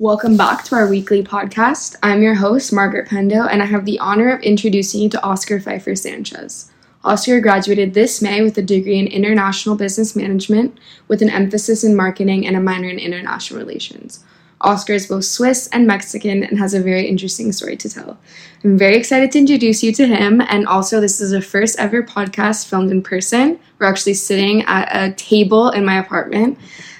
Welcome 0.00 0.38
back 0.38 0.64
to 0.64 0.74
our 0.74 0.88
weekly 0.88 1.22
podcast. 1.22 1.94
I'm 2.02 2.22
your 2.22 2.34
host, 2.34 2.72
Margaret 2.72 3.08
Pendo, 3.08 3.46
and 3.50 3.62
I 3.62 3.66
have 3.66 3.84
the 3.84 3.98
honor 3.98 4.30
of 4.30 4.42
introducing 4.42 5.02
you 5.02 5.08
to 5.10 5.22
Oscar 5.22 5.60
Pfeiffer 5.60 5.94
Sanchez. 5.94 6.70
Oscar 7.04 7.40
graduated 7.40 7.94
this 7.94 8.20
May 8.20 8.42
with 8.42 8.58
a 8.58 8.62
degree 8.62 8.98
in 8.98 9.06
international 9.06 9.76
business 9.76 10.16
management 10.16 10.78
with 11.06 11.22
an 11.22 11.30
emphasis 11.30 11.84
in 11.84 11.94
marketing 11.94 12.46
and 12.46 12.56
a 12.56 12.60
minor 12.60 12.88
in 12.88 12.98
international 12.98 13.60
relations. 13.60 14.24
Oscar 14.62 14.92
is 14.92 15.06
both 15.06 15.24
Swiss 15.24 15.68
and 15.68 15.86
Mexican 15.86 16.42
and 16.42 16.58
has 16.58 16.74
a 16.74 16.82
very 16.82 17.06
interesting 17.06 17.50
story 17.52 17.76
to 17.78 17.88
tell. 17.88 18.18
I'm 18.62 18.76
very 18.76 18.96
excited 18.96 19.32
to 19.32 19.38
introduce 19.38 19.82
you 19.82 19.92
to 19.94 20.06
him, 20.06 20.42
and 20.42 20.66
also, 20.66 21.00
this 21.00 21.20
is 21.20 21.30
the 21.30 21.40
first 21.40 21.78
ever 21.78 22.02
podcast 22.02 22.66
filmed 22.68 22.90
in 22.90 23.02
person. 23.02 23.58
We're 23.78 23.86
actually 23.86 24.14
sitting 24.14 24.62
at 24.64 24.88
a 24.94 25.14
table 25.14 25.70
in 25.70 25.84
my 25.84 25.98
apartment, 25.98 26.58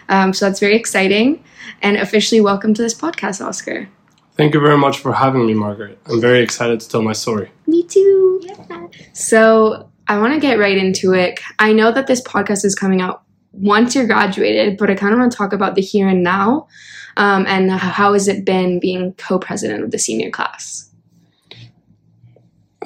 um, 0.08 0.32
so 0.32 0.46
that's 0.46 0.60
very 0.60 0.76
exciting. 0.76 1.44
And 1.82 1.98
officially, 1.98 2.40
welcome 2.40 2.72
to 2.74 2.82
this 2.82 2.94
podcast, 2.94 3.44
Oscar. 3.44 3.88
Thank 4.36 4.54
you 4.54 4.60
very 4.60 4.78
much 4.78 4.98
for 4.98 5.12
having 5.12 5.46
me, 5.46 5.52
Margaret. 5.52 5.98
I'm 6.06 6.20
very 6.20 6.42
excited 6.42 6.80
to 6.80 6.88
tell 6.88 7.02
my 7.02 7.12
story. 7.12 7.50
Me 7.66 7.82
too. 7.82 8.40
Yeah. 8.42 8.86
So, 9.12 9.90
I 10.08 10.18
want 10.18 10.32
to 10.32 10.40
get 10.40 10.58
right 10.58 10.78
into 10.78 11.12
it. 11.12 11.38
I 11.58 11.74
know 11.74 11.92
that 11.92 12.06
this 12.06 12.22
podcast 12.22 12.64
is 12.64 12.74
coming 12.74 13.02
out 13.02 13.22
once 13.52 13.94
you're 13.94 14.06
graduated, 14.06 14.78
but 14.78 14.90
I 14.90 14.94
kind 14.94 15.12
of 15.12 15.18
want 15.18 15.32
to 15.32 15.38
talk 15.38 15.52
about 15.52 15.74
the 15.74 15.82
here 15.82 16.08
and 16.08 16.22
now 16.22 16.68
um, 17.16 17.44
and 17.46 17.70
how 17.70 18.12
has 18.12 18.28
it 18.28 18.44
been 18.44 18.80
being 18.80 19.12
co-president 19.14 19.84
of 19.84 19.90
the 19.90 19.98
senior 19.98 20.30
class? 20.30 20.90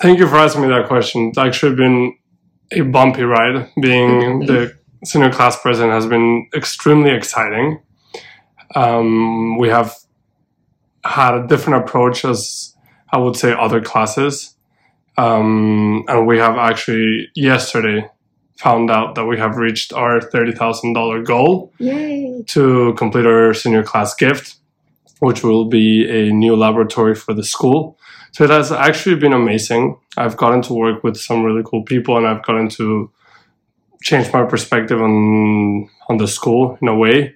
Thank 0.01 0.19
you 0.19 0.27
for 0.27 0.37
asking 0.37 0.62
me 0.62 0.69
that 0.69 0.89
question. 0.89 1.29
It's 1.29 1.39
actually 1.39 1.77
been 1.77 2.17
a 2.73 2.81
bumpy 2.81 3.23
ride. 3.23 3.70
Being 3.81 4.41
the 4.41 4.77
senior 5.05 5.31
class 5.31 5.61
president 5.61 5.92
has 5.92 6.07
been 6.07 6.48
extremely 6.55 7.11
exciting. 7.11 7.81
Um, 8.75 9.57
we 9.59 9.69
have 9.69 9.95
had 11.05 11.35
a 11.35 11.47
different 11.47 11.85
approach 11.85 12.25
as 12.25 12.75
I 13.11 13.19
would 13.19 13.37
say 13.37 13.53
other 13.53 13.81
classes. 13.81 14.57
Um, 15.17 16.05
and 16.09 16.27
we 16.27 16.39
have 16.39 16.57
actually 16.57 17.29
yesterday 17.37 18.11
found 18.59 18.91
out 18.91 19.15
that 19.15 19.25
we 19.25 19.39
have 19.39 19.57
reached 19.57 19.93
our 19.93 20.21
$30,000 20.21 21.25
goal 21.25 21.73
Yay. 21.79 22.45
to 22.47 22.95
complete 22.95 23.27
our 23.27 23.53
senior 23.53 23.83
class 23.83 24.15
gift, 24.15 24.57
which 25.19 25.43
will 25.43 25.67
be 25.67 26.09
a 26.09 26.33
new 26.33 26.55
laboratory 26.57 27.14
for 27.14 27.35
the 27.35 27.43
school. 27.43 27.98
So 28.33 28.45
it 28.45 28.51
has 28.51 28.73
actually 28.73 29.17
been 29.17 29.33
amazing. 29.33 29.97
I've 30.17 30.37
gotten 30.37 30.63
to 30.63 30.75
work 30.75 31.05
with 31.05 31.17
some 31.17 31.45
really 31.45 31.63
cool 31.64 31.83
people 31.83 32.17
and 32.17 32.27
I've 32.27 32.43
gotten 32.45 32.69
to 32.70 33.11
change 34.03 34.33
my 34.33 34.45
perspective 34.45 35.01
on 35.01 35.89
on 36.09 36.19
the 36.19 36.29
school 36.29 36.79
in 36.83 36.89
a 36.89 36.97
way. 36.97 37.35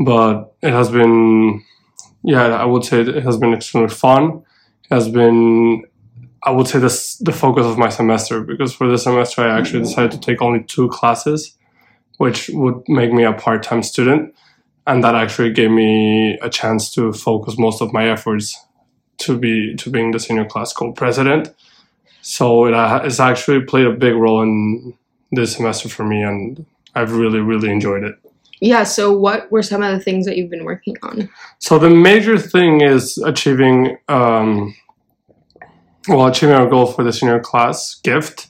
But 0.00 0.54
it 0.62 0.72
has 0.72 0.88
been 0.90 1.62
yeah, 2.22 2.46
I 2.46 2.64
would 2.64 2.84
say 2.84 3.00
it 3.00 3.22
has 3.22 3.36
been 3.36 3.52
extremely 3.52 3.90
fun. 3.90 4.44
It 4.90 4.94
has 4.94 5.08
been 5.08 5.84
I 6.44 6.50
would 6.50 6.68
say 6.68 6.78
this 6.78 7.16
the 7.16 7.32
focus 7.32 7.66
of 7.66 7.78
my 7.78 7.88
semester 7.88 8.40
because 8.40 8.74
for 8.74 8.88
this 8.88 9.04
semester 9.04 9.42
I 9.42 9.58
actually 9.58 9.80
decided 9.80 10.12
to 10.12 10.20
take 10.20 10.42
only 10.42 10.62
two 10.62 10.88
classes, 10.88 11.56
which 12.18 12.50
would 12.52 12.82
make 12.88 13.12
me 13.12 13.24
a 13.24 13.32
part 13.32 13.62
time 13.62 13.82
student, 13.82 14.34
and 14.86 15.02
that 15.02 15.14
actually 15.14 15.52
gave 15.52 15.70
me 15.70 16.38
a 16.42 16.50
chance 16.50 16.92
to 16.94 17.12
focus 17.12 17.58
most 17.58 17.80
of 17.80 17.92
my 17.92 18.08
efforts 18.08 18.58
to 19.18 19.38
be 19.38 19.74
to 19.76 19.90
being 19.90 20.10
the 20.10 20.20
senior 20.20 20.44
class 20.44 20.72
co-president. 20.72 21.54
So 22.20 22.66
it 22.66 22.74
has 22.74 23.20
actually 23.20 23.62
played 23.62 23.86
a 23.86 23.92
big 23.92 24.14
role 24.14 24.42
in 24.42 24.94
this 25.32 25.56
semester 25.56 25.88
for 25.88 26.04
me, 26.04 26.22
and 26.22 26.66
I've 26.94 27.12
really 27.12 27.40
really 27.40 27.70
enjoyed 27.70 28.04
it. 28.04 28.16
Yeah. 28.60 28.84
So, 28.84 29.12
what 29.12 29.50
were 29.50 29.62
some 29.62 29.82
of 29.82 29.92
the 29.92 30.00
things 30.02 30.26
that 30.26 30.36
you've 30.36 30.50
been 30.50 30.64
working 30.64 30.96
on? 31.02 31.28
So 31.58 31.78
the 31.78 31.90
major 31.90 32.38
thing 32.38 32.80
is 32.80 33.18
achieving. 33.18 33.98
Um, 34.08 34.74
well, 36.08 36.26
achieving 36.26 36.54
our 36.54 36.68
goal 36.68 36.86
for 36.86 37.02
the 37.02 37.12
senior 37.12 37.40
class 37.40 37.94
gift. 37.96 38.48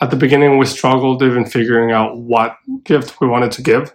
At 0.00 0.10
the 0.10 0.16
beginning, 0.16 0.58
we 0.58 0.66
struggled 0.66 1.22
even 1.22 1.44
figuring 1.44 1.92
out 1.92 2.18
what 2.18 2.56
gift 2.84 3.20
we 3.20 3.28
wanted 3.28 3.52
to 3.52 3.62
give. 3.62 3.94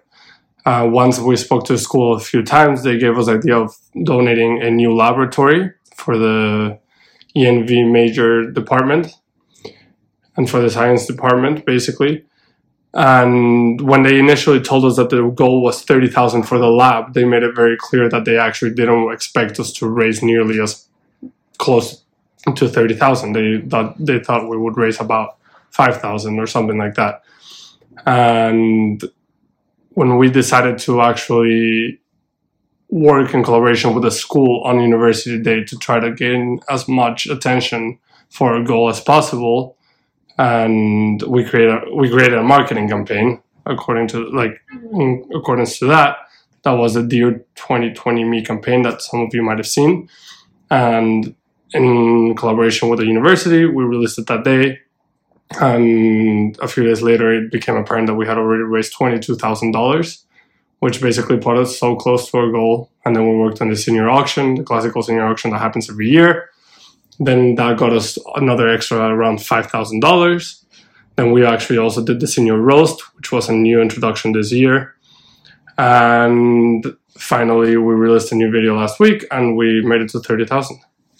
Uh, 0.65 0.87
once 0.89 1.19
we 1.19 1.37
spoke 1.37 1.65
to 1.65 1.77
school 1.77 2.15
a 2.15 2.19
few 2.19 2.43
times, 2.43 2.83
they 2.83 2.97
gave 2.97 3.17
us 3.17 3.27
the 3.27 3.33
idea 3.33 3.57
of 3.57 3.75
donating 4.03 4.61
a 4.61 4.69
new 4.69 4.93
laboratory 4.93 5.71
for 5.95 6.17
the 6.17 6.79
ENV 7.35 7.89
major 7.91 8.51
department 8.51 9.13
and 10.35 10.49
for 10.49 10.59
the 10.59 10.69
science 10.69 11.05
department, 11.05 11.65
basically. 11.65 12.25
And 12.93 13.79
when 13.81 14.03
they 14.03 14.19
initially 14.19 14.59
told 14.59 14.83
us 14.85 14.95
that 14.97 15.09
the 15.09 15.27
goal 15.29 15.61
was 15.61 15.83
30,000 15.83 16.43
for 16.43 16.57
the 16.57 16.69
lab, 16.69 17.13
they 17.13 17.25
made 17.25 17.43
it 17.43 17.55
very 17.55 17.77
clear 17.77 18.09
that 18.09 18.25
they 18.25 18.37
actually 18.37 18.73
didn't 18.73 19.11
expect 19.11 19.59
us 19.59 19.71
to 19.73 19.87
raise 19.87 20.21
nearly 20.21 20.59
as 20.59 20.87
close 21.57 22.03
to 22.55 22.67
30,000. 22.67 23.33
They 23.33 23.61
thought 23.69 23.95
they 23.99 24.19
thought 24.19 24.49
we 24.49 24.57
would 24.57 24.77
raise 24.77 24.99
about 24.99 25.37
5,000 25.71 26.39
or 26.39 26.47
something 26.47 26.77
like 26.77 26.95
that. 26.95 27.23
And 28.05 29.03
when 29.91 30.17
we 30.17 30.29
decided 30.29 30.77
to 30.79 31.01
actually 31.01 31.99
work 32.89 33.33
in 33.33 33.43
collaboration 33.43 33.93
with 33.93 34.03
the 34.03 34.11
school 34.11 34.61
on 34.63 34.79
University 34.79 35.41
Day 35.41 35.63
to 35.65 35.77
try 35.77 35.99
to 35.99 36.11
gain 36.11 36.59
as 36.69 36.87
much 36.87 37.27
attention 37.27 37.99
for 38.29 38.55
a 38.55 38.63
goal 38.63 38.89
as 38.89 39.01
possible, 39.01 39.75
and 40.37 41.21
we 41.23 41.43
created 41.43 41.81
we 41.93 42.09
created 42.09 42.37
a 42.37 42.43
marketing 42.43 42.87
campaign 42.87 43.41
according 43.65 44.07
to 44.07 44.29
like 44.29 44.61
in 44.93 45.27
accordance 45.35 45.79
to 45.79 45.87
that. 45.87 46.17
That 46.63 46.73
was 46.73 46.95
a 46.95 47.03
Dear 47.03 47.45
2020 47.55 48.23
Me 48.23 48.43
campaign 48.43 48.81
that 48.83 49.01
some 49.01 49.21
of 49.21 49.33
you 49.33 49.41
might 49.41 49.57
have 49.57 49.67
seen, 49.67 50.09
and 50.69 51.35
in 51.73 52.35
collaboration 52.35 52.89
with 52.89 52.99
the 52.99 53.05
university. 53.05 53.65
We 53.65 53.83
released 53.83 54.19
it 54.19 54.27
that 54.27 54.43
day. 54.43 54.79
And 55.59 56.57
a 56.59 56.67
few 56.67 56.83
days 56.83 57.01
later, 57.01 57.33
it 57.33 57.51
became 57.51 57.75
apparent 57.75 58.07
that 58.07 58.15
we 58.15 58.25
had 58.27 58.37
already 58.37 58.63
raised 58.63 58.93
$22,000, 58.97 60.23
which 60.79 61.01
basically 61.01 61.37
put 61.37 61.57
us 61.57 61.79
so 61.79 61.95
close 61.95 62.29
to 62.29 62.37
our 62.37 62.51
goal. 62.51 62.91
And 63.05 63.15
then 63.15 63.27
we 63.27 63.37
worked 63.37 63.61
on 63.61 63.69
the 63.69 63.75
senior 63.75 64.09
auction, 64.09 64.55
the 64.55 64.63
classical 64.63 65.01
senior 65.01 65.25
auction 65.25 65.51
that 65.51 65.59
happens 65.59 65.89
every 65.89 66.09
year. 66.09 66.49
Then 67.19 67.55
that 67.55 67.77
got 67.77 67.93
us 67.93 68.17
another 68.35 68.67
extra 68.67 68.99
around 68.99 69.39
$5,000. 69.39 70.63
Then 71.15 71.31
we 71.31 71.45
actually 71.45 71.79
also 71.79 72.03
did 72.03 72.19
the 72.19 72.27
senior 72.27 72.57
roast, 72.57 73.01
which 73.15 73.31
was 73.31 73.49
a 73.49 73.53
new 73.53 73.81
introduction 73.81 74.33
this 74.33 74.51
year. 74.51 74.95
And 75.77 76.85
finally, 77.17 77.77
we 77.77 77.93
released 77.93 78.31
a 78.31 78.35
new 78.35 78.51
video 78.51 78.75
last 78.75 78.99
week 78.99 79.25
and 79.31 79.55
we 79.55 79.81
made 79.81 80.01
it 80.01 80.09
to 80.09 80.19
30,000. 80.19 80.79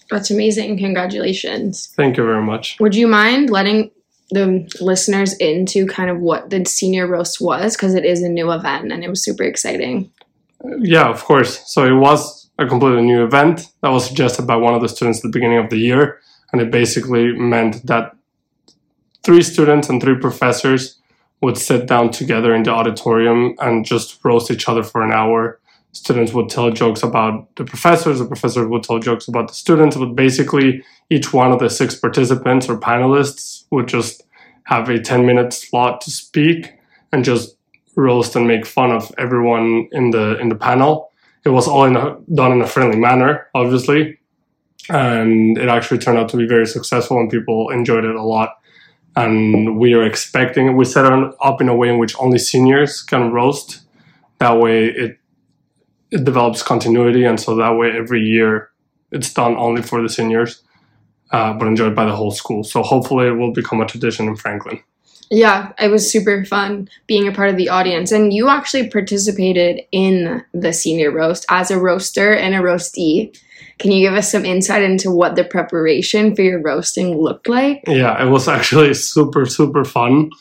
That's 0.09 0.31
amazing. 0.31 0.77
Congratulations. 0.77 1.87
Thank 1.95 2.17
you 2.17 2.23
very 2.23 2.41
much. 2.41 2.77
Would 2.79 2.95
you 2.95 3.07
mind 3.07 3.49
letting 3.49 3.91
the 4.31 4.69
listeners 4.81 5.33
into 5.37 5.85
kind 5.87 6.09
of 6.09 6.19
what 6.19 6.49
the 6.49 6.65
senior 6.65 7.07
roast 7.07 7.41
was? 7.41 7.75
Because 7.75 7.93
it 7.93 8.05
is 8.05 8.21
a 8.21 8.29
new 8.29 8.51
event 8.51 8.91
and 8.91 9.03
it 9.03 9.09
was 9.09 9.23
super 9.23 9.43
exciting. 9.43 10.11
Uh, 10.63 10.77
yeah, 10.79 11.07
of 11.09 11.23
course. 11.23 11.61
So 11.71 11.85
it 11.85 11.97
was 11.97 12.49
a 12.59 12.65
completely 12.65 13.03
new 13.03 13.23
event 13.23 13.67
that 13.81 13.89
was 13.89 14.05
suggested 14.05 14.47
by 14.47 14.55
one 14.55 14.73
of 14.73 14.81
the 14.81 14.89
students 14.89 15.19
at 15.19 15.23
the 15.23 15.29
beginning 15.29 15.59
of 15.59 15.69
the 15.69 15.77
year. 15.77 16.19
And 16.51 16.61
it 16.61 16.71
basically 16.71 17.33
meant 17.33 17.85
that 17.85 18.15
three 19.23 19.41
students 19.41 19.89
and 19.89 20.01
three 20.01 20.17
professors 20.17 20.99
would 21.41 21.57
sit 21.57 21.85
down 21.85 22.09
together 22.09 22.55
in 22.55 22.63
the 22.63 22.71
auditorium 22.71 23.55
and 23.59 23.85
just 23.85 24.23
roast 24.23 24.49
each 24.49 24.67
other 24.67 24.81
for 24.81 25.03
an 25.03 25.11
hour 25.11 25.59
students 25.97 26.33
would 26.33 26.49
tell 26.49 26.69
jokes 26.71 27.03
about 27.03 27.55
the 27.55 27.65
professors, 27.65 28.19
the 28.19 28.25
professors 28.25 28.67
would 28.67 28.83
tell 28.83 28.99
jokes 28.99 29.27
about 29.27 29.47
the 29.47 29.53
students, 29.53 29.95
but 29.95 30.15
basically 30.15 30.83
each 31.09 31.33
one 31.33 31.51
of 31.51 31.59
the 31.59 31.69
six 31.69 31.95
participants 31.95 32.69
or 32.69 32.79
panelists 32.79 33.65
would 33.71 33.87
just 33.87 34.23
have 34.63 34.89
a 34.89 34.99
10 34.99 35.25
minute 35.25 35.53
slot 35.53 36.01
to 36.01 36.11
speak 36.11 36.73
and 37.11 37.23
just 37.23 37.57
roast 37.95 38.35
and 38.35 38.47
make 38.47 38.65
fun 38.65 38.91
of 38.91 39.11
everyone 39.17 39.89
in 39.91 40.11
the 40.11 40.37
in 40.39 40.49
the 40.49 40.55
panel. 40.55 41.11
It 41.45 41.49
was 41.49 41.67
all 41.67 41.85
in 41.85 41.95
a, 41.95 42.17
done 42.33 42.51
in 42.51 42.61
a 42.61 42.67
friendly 42.67 42.99
manner, 42.99 43.47
obviously, 43.55 44.19
and 44.89 45.57
it 45.57 45.69
actually 45.69 45.99
turned 45.99 46.17
out 46.17 46.29
to 46.29 46.37
be 46.37 46.45
very 46.45 46.67
successful 46.67 47.19
and 47.19 47.29
people 47.29 47.69
enjoyed 47.69 48.05
it 48.05 48.15
a 48.15 48.23
lot. 48.23 48.59
And 49.15 49.79
we 49.79 49.93
are 49.93 50.03
expecting 50.03 50.75
we 50.75 50.85
set 50.85 51.11
it 51.11 51.33
up 51.41 51.61
in 51.61 51.69
a 51.69 51.75
way 51.75 51.89
in 51.89 51.97
which 51.97 52.15
only 52.19 52.37
seniors 52.37 53.01
can 53.01 53.31
roast. 53.31 53.81
That 54.39 54.59
way, 54.59 54.85
it 54.85 55.19
it 56.11 56.23
develops 56.23 56.63
continuity, 56.63 57.25
and 57.25 57.39
so 57.39 57.55
that 57.55 57.75
way 57.75 57.91
every 57.91 58.21
year 58.21 58.71
it's 59.11 59.33
done 59.33 59.55
only 59.57 59.81
for 59.81 60.01
the 60.01 60.09
seniors, 60.09 60.63
uh, 61.31 61.53
but 61.53 61.67
enjoyed 61.67 61.95
by 61.95 62.05
the 62.05 62.15
whole 62.15 62.31
school. 62.31 62.63
So 62.63 62.81
hopefully 62.81 63.27
it 63.27 63.31
will 63.31 63.51
become 63.51 63.81
a 63.81 63.85
tradition 63.85 64.27
in 64.27 64.35
Franklin. 64.35 64.81
Yeah, 65.29 65.73
it 65.79 65.89
was 65.89 66.09
super 66.09 66.45
fun 66.45 66.89
being 67.05 67.27
a 67.27 67.31
part 67.31 67.49
of 67.49 67.57
the 67.57 67.69
audience. 67.69 68.11
And 68.11 68.33
you 68.33 68.47
actually 68.47 68.89
participated 68.89 69.81
in 69.91 70.43
the 70.53 70.71
senior 70.71 71.11
roast 71.11 71.45
as 71.49 71.69
a 71.69 71.79
roaster 71.79 72.33
and 72.33 72.55
a 72.55 72.59
roastee. 72.59 73.37
Can 73.79 73.91
you 73.91 74.07
give 74.07 74.17
us 74.17 74.31
some 74.31 74.45
insight 74.45 74.83
into 74.83 75.11
what 75.11 75.35
the 75.35 75.43
preparation 75.43 76.35
for 76.35 76.43
your 76.43 76.61
roasting 76.61 77.17
looked 77.17 77.49
like? 77.49 77.83
Yeah, 77.87 78.21
it 78.23 78.29
was 78.29 78.47
actually 78.47 78.93
super, 78.93 79.45
super 79.45 79.83
fun. 79.83 80.31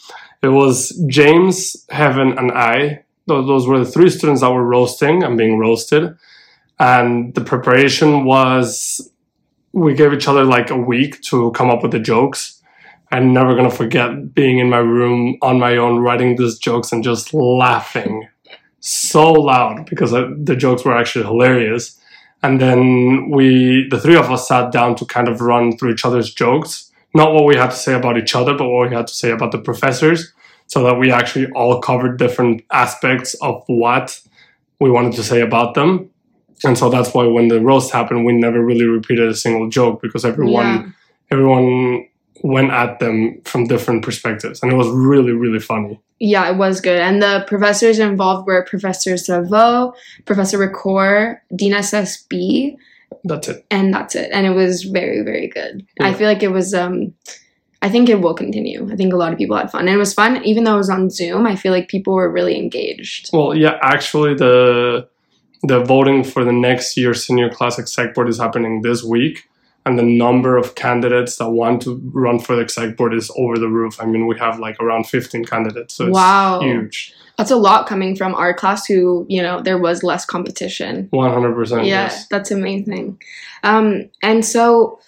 It 0.43 0.49
was 0.49 0.91
James, 1.09 1.77
Heaven, 1.91 2.39
and 2.39 2.53
I 2.53 3.05
those, 3.27 3.67
were 3.67 3.79
the 3.79 3.91
three 3.91 4.11
students 4.11 4.41
that 4.41 4.51
were 4.51 4.65
roasting 4.65 5.23
and 5.23 5.37
being 5.37 5.59
roasted. 5.59 6.17
and 6.79 7.35
the 7.35 7.41
preparation 7.41 8.25
was 8.25 9.11
we 9.73 9.95
gave 9.95 10.13
each 10.13 10.29
other 10.29 10.45
like 10.45 10.71
a 10.71 10.77
week 10.77 11.21
to 11.23 11.51
come 11.53 11.71
up 11.71 11.83
with 11.83 11.93
the 11.93 11.99
jokes. 12.01 12.63
I'm 13.13 13.33
never 13.33 13.55
gonna 13.55 13.71
forget 13.71 14.35
being 14.35 14.59
in 14.59 14.71
my 14.71 14.79
room 14.79 15.37
on 15.43 15.59
my 15.59 15.77
own 15.77 16.01
writing 16.01 16.37
these 16.37 16.59
jokes 16.59 16.93
and 16.93 17.05
just 17.05 17.35
laughing 17.35 18.29
so 18.81 19.33
loud 19.33 19.87
because 19.89 20.13
uh, 20.15 20.29
the 20.39 20.57
jokes 20.57 20.85
were 20.85 20.97
actually 20.97 21.25
hilarious. 21.25 22.01
And 22.43 22.61
then 22.61 23.31
we, 23.31 23.89
the 23.91 24.01
three 24.01 24.17
of 24.17 24.31
us, 24.31 24.49
sat 24.49 24.71
down 24.71 24.95
to 24.97 25.05
kind 25.05 25.29
of 25.29 25.41
run 25.41 25.77
through 25.77 25.93
each 25.93 26.05
other's 26.05 26.33
jokes, 26.33 26.93
not 27.15 27.33
what 27.33 27.45
we 27.45 27.57
had 27.57 27.71
to 27.71 27.77
say 27.77 27.95
about 27.95 28.19
each 28.19 28.35
other, 28.35 28.55
but 28.55 28.69
what 28.69 28.89
we 28.89 28.95
had 28.95 29.07
to 29.09 29.15
say 29.15 29.31
about 29.31 29.53
the 29.53 29.59
professors, 29.59 30.33
so 30.69 30.83
that 30.83 30.99
we 30.99 31.11
actually 31.11 31.47
all 31.53 31.81
covered 31.81 32.19
different 32.19 32.63
aspects 32.73 33.35
of 33.41 33.63
what 33.67 34.21
we 34.81 34.91
wanted 34.91 35.13
to 35.15 35.23
say 35.23 35.41
about 35.41 35.75
them 35.75 36.11
and 36.65 36.77
so 36.79 36.89
that's 36.89 37.13
why 37.15 37.25
when 37.27 37.49
the 37.49 37.61
roast 37.61 37.93
happened 37.93 38.25
we 38.25 38.33
never 38.33 38.61
really 38.65 38.87
repeated 38.87 39.29
a 39.29 39.35
single 39.35 39.69
joke 39.69 40.01
because 40.03 40.25
everyone 40.25 40.67
Yeah. 40.67 40.83
everyone 41.31 42.07
went 42.43 42.71
at 42.71 42.99
them 43.01 43.41
from 43.45 43.67
different 43.67 44.05
perspectives 44.05 44.63
and 44.63 44.71
it 44.73 44.77
was 44.77 44.89
really 44.89 45.33
really 45.33 45.61
funny 45.61 46.01
Yeah, 46.19 46.49
it 46.51 46.57
was 46.57 46.81
good. 46.81 46.99
And 46.99 47.21
the 47.23 47.45
professors 47.47 47.99
involved 47.99 48.47
were 48.47 48.65
Professor 48.65 49.17
Savo, 49.19 49.93
Professor 50.25 50.57
Ricord, 50.59 51.41
Dean 51.55 51.75
SSB, 51.75 52.77
that's 53.25 53.49
it 53.49 53.65
and 53.71 53.93
that's 53.93 54.15
it. 54.15 54.31
And 54.33 54.47
it 54.47 54.55
was 54.63 54.85
very, 54.85 55.21
very 55.23 55.49
good. 55.49 55.85
I 56.01 56.15
feel 56.15 56.27
like 56.33 56.43
it 56.43 56.53
was 56.53 56.73
um 56.73 57.13
I 57.87 57.89
think 57.95 58.09
it 58.09 58.21
will 58.25 58.35
continue. 58.35 58.81
I 58.93 58.97
think 58.97 59.13
a 59.13 59.17
lot 59.23 59.33
of 59.33 59.39
people 59.39 59.57
had 59.57 59.71
fun. 59.71 59.83
And 59.83 59.91
it 59.97 60.03
was 60.07 60.13
fun, 60.21 60.33
even 60.51 60.65
though 60.65 60.75
it 60.79 60.83
was 60.85 60.91
on 60.91 61.09
Zoom, 61.19 61.47
I 61.53 61.55
feel 61.63 61.73
like 61.77 61.87
people 61.97 62.13
were 62.15 62.31
really 62.39 62.57
engaged. 62.65 63.23
well 63.37 63.51
yeah 63.65 63.75
actually 63.95 64.35
the 64.35 64.55
the 65.71 65.79
voting 65.95 66.19
for 66.33 66.43
the 66.49 66.53
next 66.69 66.97
year 67.01 67.13
senior 67.15 67.49
class 67.57 67.75
exec 67.83 68.09
board 68.15 68.29
is 68.29 68.39
happening 68.45 68.83
this 68.83 69.01
week 69.15 69.37
and 69.85 69.93
the 70.01 70.09
number 70.27 70.53
of 70.63 70.75
candidates 70.75 71.33
that 71.39 71.51
want 71.61 71.77
to 71.83 71.91
run 72.25 72.39
for 72.45 72.53
the 72.57 72.63
exec 72.63 72.97
board 72.99 73.13
is 73.21 73.31
over 73.43 73.57
the 73.65 73.69
roof 73.79 73.95
i 74.03 74.07
mean 74.13 74.27
we 74.31 74.37
have 74.39 74.59
like 74.67 74.77
around 74.85 75.05
15 75.07 75.45
candidates 75.53 75.95
so 75.97 76.03
it's 76.09 76.15
Wow. 76.15 76.61
huge 76.61 76.97
That's 77.39 77.51
a 77.59 77.61
lot 77.69 77.87
coming 77.93 78.13
from 78.21 78.33
our 78.43 78.53
class 78.61 78.81
who, 78.91 79.27
you 79.35 79.43
know, 79.47 79.57
there 79.69 79.81
was 79.87 79.97
less 80.11 80.25
competition. 80.35 80.93
100% 81.13 81.71
yeah, 81.79 81.85
yes 81.85 82.27
that's 82.33 82.51
amazing. 82.51 83.07
Um, 83.71 83.85
and 84.29 84.39
so, 84.55 84.99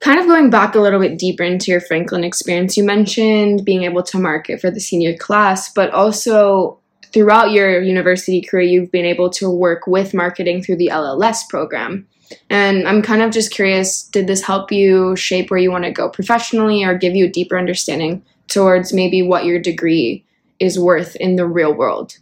kind 0.00 0.20
of 0.20 0.26
going 0.26 0.50
back 0.50 0.74
a 0.74 0.80
little 0.80 1.00
bit 1.00 1.18
deeper 1.18 1.42
into 1.42 1.70
your 1.70 1.80
Franklin 1.80 2.24
experience, 2.24 2.76
you 2.76 2.84
mentioned 2.84 3.64
being 3.64 3.82
able 3.82 4.02
to 4.04 4.18
market 4.18 4.60
for 4.60 4.70
the 4.70 4.80
senior 4.80 5.16
class, 5.16 5.72
but 5.72 5.90
also 5.90 6.78
throughout 7.12 7.50
your 7.50 7.82
university 7.82 8.42
career, 8.42 8.62
you've 8.64 8.92
been 8.92 9.04
able 9.04 9.30
to 9.30 9.50
work 9.50 9.86
with 9.86 10.14
marketing 10.14 10.62
through 10.62 10.76
the 10.76 10.90
LLS 10.92 11.48
program. 11.48 12.06
And 12.50 12.86
I'm 12.86 13.02
kind 13.02 13.22
of 13.22 13.30
just 13.30 13.50
curious 13.50 14.02
did 14.02 14.26
this 14.26 14.42
help 14.42 14.70
you 14.70 15.16
shape 15.16 15.50
where 15.50 15.58
you 15.58 15.70
want 15.70 15.84
to 15.84 15.90
go 15.90 16.10
professionally 16.10 16.84
or 16.84 16.96
give 16.96 17.16
you 17.16 17.24
a 17.24 17.30
deeper 17.30 17.58
understanding 17.58 18.22
towards 18.48 18.92
maybe 18.92 19.22
what 19.22 19.44
your 19.44 19.58
degree 19.58 20.24
is 20.60 20.78
worth 20.78 21.16
in 21.16 21.36
the 21.36 21.46
real 21.46 21.72
world? 21.72 22.18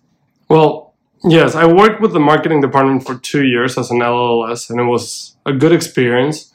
Well, 0.49 0.95
yes, 1.25 1.55
I 1.55 1.67
worked 1.67 2.01
with 2.01 2.13
the 2.13 2.21
marketing 2.21 2.61
department 2.61 3.05
for 3.05 3.17
two 3.17 3.45
years 3.45 3.77
as 3.79 3.91
an 3.91 3.99
LLS, 3.99 4.71
and 4.71 4.79
it 4.79 4.85
was 4.85 5.37
a 5.45 5.53
good 5.53 5.73
experience. 5.73 6.53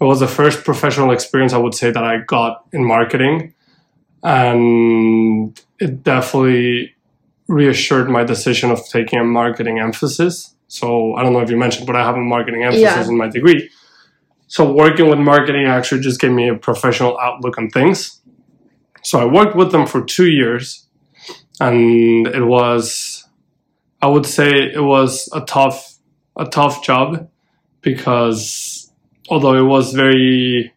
It 0.00 0.04
was 0.04 0.20
the 0.20 0.28
first 0.28 0.64
professional 0.64 1.12
experience 1.12 1.52
I 1.52 1.58
would 1.58 1.74
say 1.74 1.90
that 1.90 2.02
I 2.04 2.18
got 2.26 2.64
in 2.72 2.84
marketing, 2.84 3.54
and 4.22 5.60
it 5.78 6.02
definitely 6.02 6.94
reassured 7.46 8.08
my 8.08 8.24
decision 8.24 8.70
of 8.70 8.86
taking 8.88 9.18
a 9.18 9.24
marketing 9.24 9.78
emphasis. 9.78 10.54
So 10.68 11.14
I 11.14 11.22
don't 11.22 11.32
know 11.32 11.40
if 11.40 11.50
you 11.50 11.56
mentioned, 11.56 11.86
but 11.86 11.94
I 11.94 12.02
have 12.04 12.16
a 12.16 12.20
marketing 12.20 12.64
emphasis 12.64 12.82
Yeah. 12.82 13.06
in 13.06 13.16
my 13.16 13.28
degree. 13.28 13.70
So 14.46 14.72
working 14.72 15.08
with 15.08 15.18
marketing 15.18 15.66
actually 15.66 16.00
just 16.00 16.20
gave 16.20 16.32
me 16.32 16.48
a 16.48 16.54
professional 16.54 17.18
outlook 17.18 17.58
on 17.58 17.68
things. 17.70 18.20
So 19.02 19.20
I 19.20 19.26
worked 19.26 19.54
with 19.56 19.72
them 19.72 19.86
for 19.86 20.02
two 20.02 20.26
years, 20.30 20.86
and 21.60 22.26
it 22.26 22.44
was 22.44 23.20
I 24.00 24.06
would 24.08 24.26
say 24.26 24.50
it 24.50 24.82
was 24.82 25.28
a 25.32 25.40
tough 25.42 25.94
a 26.36 26.44
tough 26.46 26.82
job 26.84 27.28
because 27.80 28.73
although 29.28 29.54
it 29.54 29.68
was 29.68 29.92
very 29.92 30.72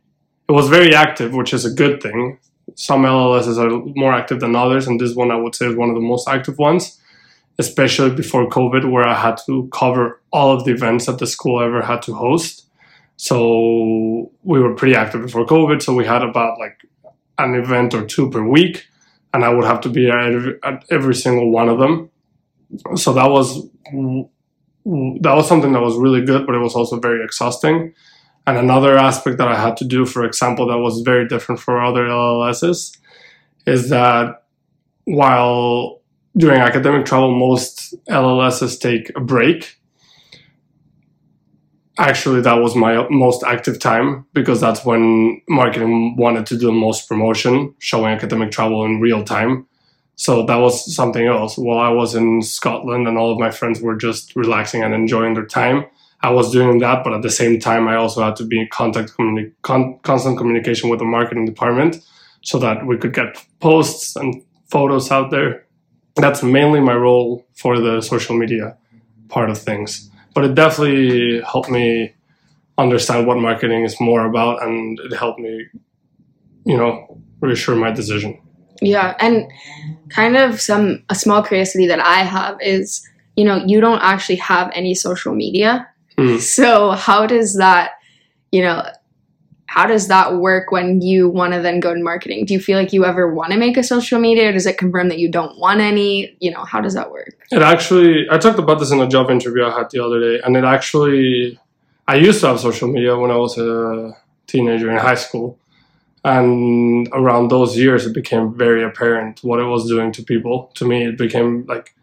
it 0.49 0.51
was 0.51 0.69
very 0.69 0.95
active, 0.95 1.33
which 1.33 1.53
is 1.53 1.65
a 1.65 1.71
good 1.71 2.01
thing. 2.01 2.39
Some 2.75 3.03
LLSs 3.03 3.57
are 3.57 3.94
more 3.95 4.13
active 4.13 4.39
than 4.39 4.55
others, 4.55 4.88
and 4.88 4.99
this 4.99 5.15
one 5.15 5.31
I 5.31 5.35
would 5.35 5.55
say 5.55 5.67
is 5.67 5.75
one 5.75 5.89
of 5.89 5.95
the 5.95 6.01
most 6.01 6.27
active 6.27 6.57
ones, 6.57 6.99
especially 7.57 8.11
before 8.15 8.47
COVID, 8.49 8.89
where 8.89 9.07
I 9.07 9.15
had 9.15 9.38
to 9.45 9.69
cover 9.73 10.21
all 10.31 10.55
of 10.55 10.63
the 10.63 10.71
events 10.71 11.05
that 11.07 11.19
the 11.19 11.27
school 11.27 11.61
ever 11.61 11.81
had 11.81 12.01
to 12.03 12.13
host. 12.13 12.65
So 13.17 14.31
we 14.44 14.59
were 14.59 14.75
pretty 14.75 14.95
active 14.95 15.21
before 15.21 15.45
COVID, 15.45 15.81
so 15.81 15.94
we 15.94 16.05
had 16.05 16.23
about 16.23 16.59
like 16.59 16.77
an 17.39 17.55
event 17.55 17.94
or 17.94 18.05
two 18.05 18.29
per 18.29 18.44
week, 18.44 18.85
and 19.33 19.44
I 19.44 19.49
would 19.49 19.65
have 19.65 19.81
to 19.81 19.89
be 19.89 20.09
at 20.09 20.33
every, 20.33 20.59
at 20.63 20.85
every 20.89 21.15
single 21.15 21.51
one 21.51 21.69
of 21.69 21.79
them 21.79 22.09
so 22.95 23.13
that 23.13 23.30
was 23.30 23.69
that 23.94 25.33
was 25.35 25.47
something 25.47 25.73
that 25.73 25.81
was 25.81 25.95
really 25.97 26.23
good 26.23 26.45
but 26.45 26.56
it 26.56 26.59
was 26.59 26.75
also 26.75 26.99
very 26.99 27.23
exhausting 27.23 27.94
and 28.47 28.57
another 28.57 28.97
aspect 28.97 29.37
that 29.37 29.47
i 29.47 29.56
had 29.56 29.77
to 29.77 29.85
do 29.85 30.06
for 30.06 30.25
example 30.25 30.68
that 30.68 30.77
was 30.77 31.01
very 31.01 31.27
different 31.27 31.61
for 31.61 31.81
other 31.81 32.07
lls's 32.07 32.97
is 33.68 33.89
that 33.89 34.44
while 35.04 36.01
during 36.35 36.59
academic 36.59 37.06
travel 37.06 37.37
most 37.37 37.94
lls's 38.09 38.80
take 38.80 39.11
a 39.16 39.19
break 39.19 39.80
actually 41.99 42.42
that 42.42 42.56
was 42.56 42.75
my 42.75 43.07
most 43.09 43.44
active 43.44 43.80
time 43.80 44.25
because 44.33 44.61
that's 44.61 44.85
when 44.85 45.42
marketing 45.49 46.16
wanted 46.18 46.45
to 46.45 46.57
do 46.57 46.68
the 46.68 46.71
most 46.71 47.07
promotion 47.07 47.73
showing 47.80 48.11
academic 48.13 48.49
travel 48.49 48.83
in 48.85 48.99
real 48.99 49.23
time 49.23 49.68
so 50.18 50.44
that 50.47 50.56
was 50.56 50.94
something 50.95 51.27
else. 51.27 51.57
While 51.57 51.77
I 51.77 51.89
was 51.89 52.16
in 52.16 52.42
Scotland 52.42 53.07
and 53.07 53.19
all 53.19 53.31
of 53.31 53.39
my 53.39 53.51
friends 53.51 53.80
were 53.80 53.95
just 53.95 54.35
relaxing 54.35 54.81
and 54.81 54.94
enjoying 54.94 55.35
their 55.35 55.45
time, 55.45 55.85
I 56.21 56.31
was 56.31 56.52
doing 56.52 56.80
that. 56.80 57.04
But 57.04 57.14
at 57.14 57.21
the 57.21 57.30
same 57.30 57.59
time, 57.59 57.88
I 57.88 57.95
also 57.95 58.24
had 58.24 58.36
to 58.38 58.45
be 58.45 58.59
in 58.59 58.68
contact, 58.71 59.14
communi- 59.18 59.52
con- 59.62 60.00
constant 60.04 60.38
communication 60.38 60.90
with 60.90 61.00
the 61.00 61.06
marketing 61.06 61.45
department 61.45 61.97
so 62.42 62.59
that 62.59 62.86
we 62.86 62.97
could 62.97 63.14
get 63.14 63.44
posts 63.59 64.16
and 64.16 64.44
photos 64.69 65.12
out 65.12 65.31
there. 65.31 65.66
That's 66.16 66.42
mainly 66.42 66.80
my 66.80 66.95
role 66.95 67.45
for 67.56 67.80
the 67.80 68.02
social 68.02 68.36
media 68.36 68.78
part 69.30 69.50
of 69.50 69.57
things. 69.57 70.09
But 70.33 70.45
it 70.45 70.56
definitely 70.56 71.42
helped 71.42 71.69
me 71.69 72.14
understand 72.78 73.28
what 73.28 73.38
marketing 73.38 73.83
is 73.83 74.00
more 74.00 74.26
about 74.26 74.64
and 74.64 75.00
it 75.00 75.16
helped 75.16 75.40
me, 75.40 75.66
you 76.66 76.78
know, 76.78 77.19
reassure 77.42 77.76
my 77.76 77.92
decision. 77.92 78.40
Yeah, 78.81 79.16
and 79.19 79.52
kind 80.09 80.38
of 80.38 80.62
some 80.62 81.04
a 81.09 81.16
small 81.16 81.42
curiosity 81.42 81.88
that 81.88 82.00
I 82.00 82.24
have 82.24 82.57
is, 82.62 83.07
you 83.36 83.44
know, 83.44 83.64
you 83.66 83.81
don't 83.81 84.02
actually 84.02 84.36
have 84.38 84.71
any 84.76 84.94
social 84.94 85.33
media. 85.33 85.88
Hmm. 86.18 86.38
So 86.38 86.92
how 86.92 87.28
does 87.28 87.57
that, 87.57 87.92
you 88.52 88.62
know, 88.62 88.83
how 89.68 89.86
does 89.86 90.07
that 90.07 90.38
work 90.38 90.71
when 90.71 91.02
you 91.02 91.30
want 91.30 91.54
to 91.54 91.62
then 91.62 91.80
go 91.80 91.94
to 91.94 92.02
marketing? 92.02 92.45
Do 92.45 92.54
you 92.54 92.59
feel 92.59 92.80
like 92.80 92.94
you 92.94 93.06
ever 93.06 93.31
want 93.31 93.52
to 93.52 93.57
make 93.57 93.78
a 93.78 93.83
social 93.83 94.19
media 94.19 94.50
or 94.50 94.54
does 94.54 94.66
it 94.66 94.78
confirm 94.78 95.09
that 95.09 95.19
you 95.19 95.30
don't 95.30 95.59
want 95.59 95.81
any? 95.81 96.36
You 96.40 96.52
know, 96.52 96.64
how 96.64 96.81
does 96.81 96.94
that 96.94 97.12
work? 97.12 97.38
It 97.52 97.62
actually, 97.62 98.26
I 98.31 98.38
talked 98.38 98.59
about 98.59 98.80
this 98.80 98.92
in 98.92 99.00
a 99.02 99.07
job 99.07 99.30
interview 99.30 99.66
I 99.66 99.78
had 99.78 99.90
the 99.92 100.04
other 100.04 100.19
day, 100.19 100.42
and 100.44 100.56
it 100.56 100.64
actually, 100.64 101.59
I 102.07 102.16
used 102.16 102.40
to 102.42 102.47
have 102.47 102.59
social 102.59 102.88
media 102.88 103.18
when 103.18 103.30
I 103.30 103.36
was 103.36 103.57
a 103.57 104.18
teenager 104.47 104.90
in 104.90 104.97
high 104.97 105.16
school. 105.16 105.59
And 106.24 107.07
around 107.14 107.50
those 107.50 107.78
years, 107.78 108.06
it 108.06 108.14
became 108.14 108.54
very 108.57 108.83
apparent 108.83 109.42
what 109.44 109.59
it 109.59 109.66
was 109.66 109.88
doing 109.88 110.12
to 110.14 110.24
people. 110.24 110.71
To 110.76 110.88
me, 110.88 111.06
it 111.06 111.18
became 111.18 111.66
like 111.68 111.94